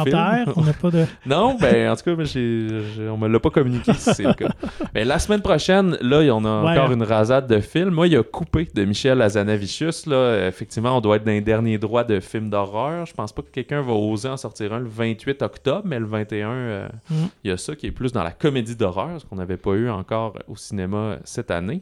[0.56, 1.06] on n'a pas de...
[1.26, 4.50] non, ben, en tout cas, on ne me l'a pas communiqué si c'est le cas.
[4.94, 7.92] Mais la semaine prochaine, là, on a encore une rasade de films.
[7.92, 10.06] Moi, il y a Coupé de Michel Azanavicius.
[10.08, 10.48] Là.
[10.48, 13.06] Effectivement, on doit être dans les derniers droits de films d'horreur.
[13.06, 16.06] Je pense pas que quelqu'un va oser en sortir un le 28 octobre, mais le
[16.06, 17.16] 21, euh, mm.
[17.44, 19.72] il y a ça qui est plus dans la comédie d'horreur, ce qu'on n'avait pas
[19.72, 21.82] eu encore au cinéma cette année.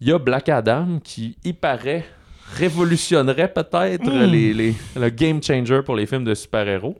[0.00, 2.04] Il y a Black Adam qui, y paraît,
[2.54, 4.30] révolutionnerait peut-être hmm.
[4.30, 6.98] les, le game changer pour les films de super-héros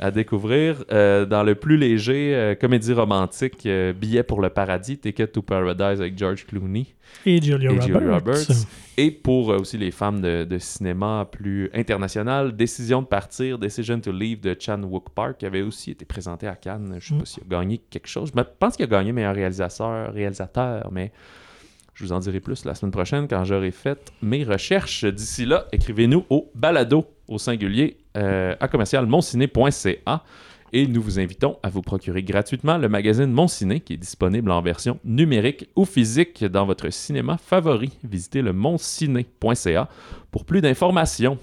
[0.00, 4.98] à découvrir euh, dans le plus léger euh, comédie romantique euh, Billet pour le paradis,
[4.98, 6.86] Ticket to Paradise avec George Clooney
[7.26, 8.66] et Julia, Roberts.
[8.96, 14.40] Et pour aussi les femmes de, cinéma plus international, Décision de partir, Decision to Leave
[14.40, 16.96] de Chan Wook Park, qui avait aussi été présenté à Cannes.
[16.98, 18.32] Je ne sais pas s'il a gagné quelque chose.
[18.34, 21.12] Je pense qu'il a gagné meilleur réalisateur, réalisateur mais
[22.02, 25.04] je vous en dirai plus la semaine prochaine quand j'aurai fait mes recherches.
[25.04, 29.08] D'ici là, écrivez-nous au balado au singulier euh, à commercial
[30.74, 34.50] et nous vous invitons à vous procurer gratuitement le magazine Mon Ciné qui est disponible
[34.50, 37.92] en version numérique ou physique dans votre cinéma favori.
[38.02, 39.88] Visitez le monciné.ca
[40.32, 41.38] pour plus d'informations.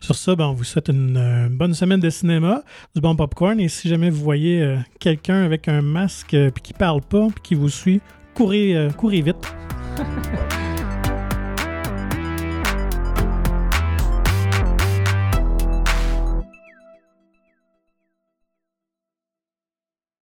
[0.00, 2.64] Sur ça, ben, on vous souhaite une euh, bonne semaine de cinéma,
[2.96, 6.72] du bon popcorn et si jamais vous voyez euh, quelqu'un avec un masque puis qui
[6.72, 8.00] parle pas puis qui vous suit,
[8.34, 9.54] courez, courez vite.
[9.96, 10.64] Yeah.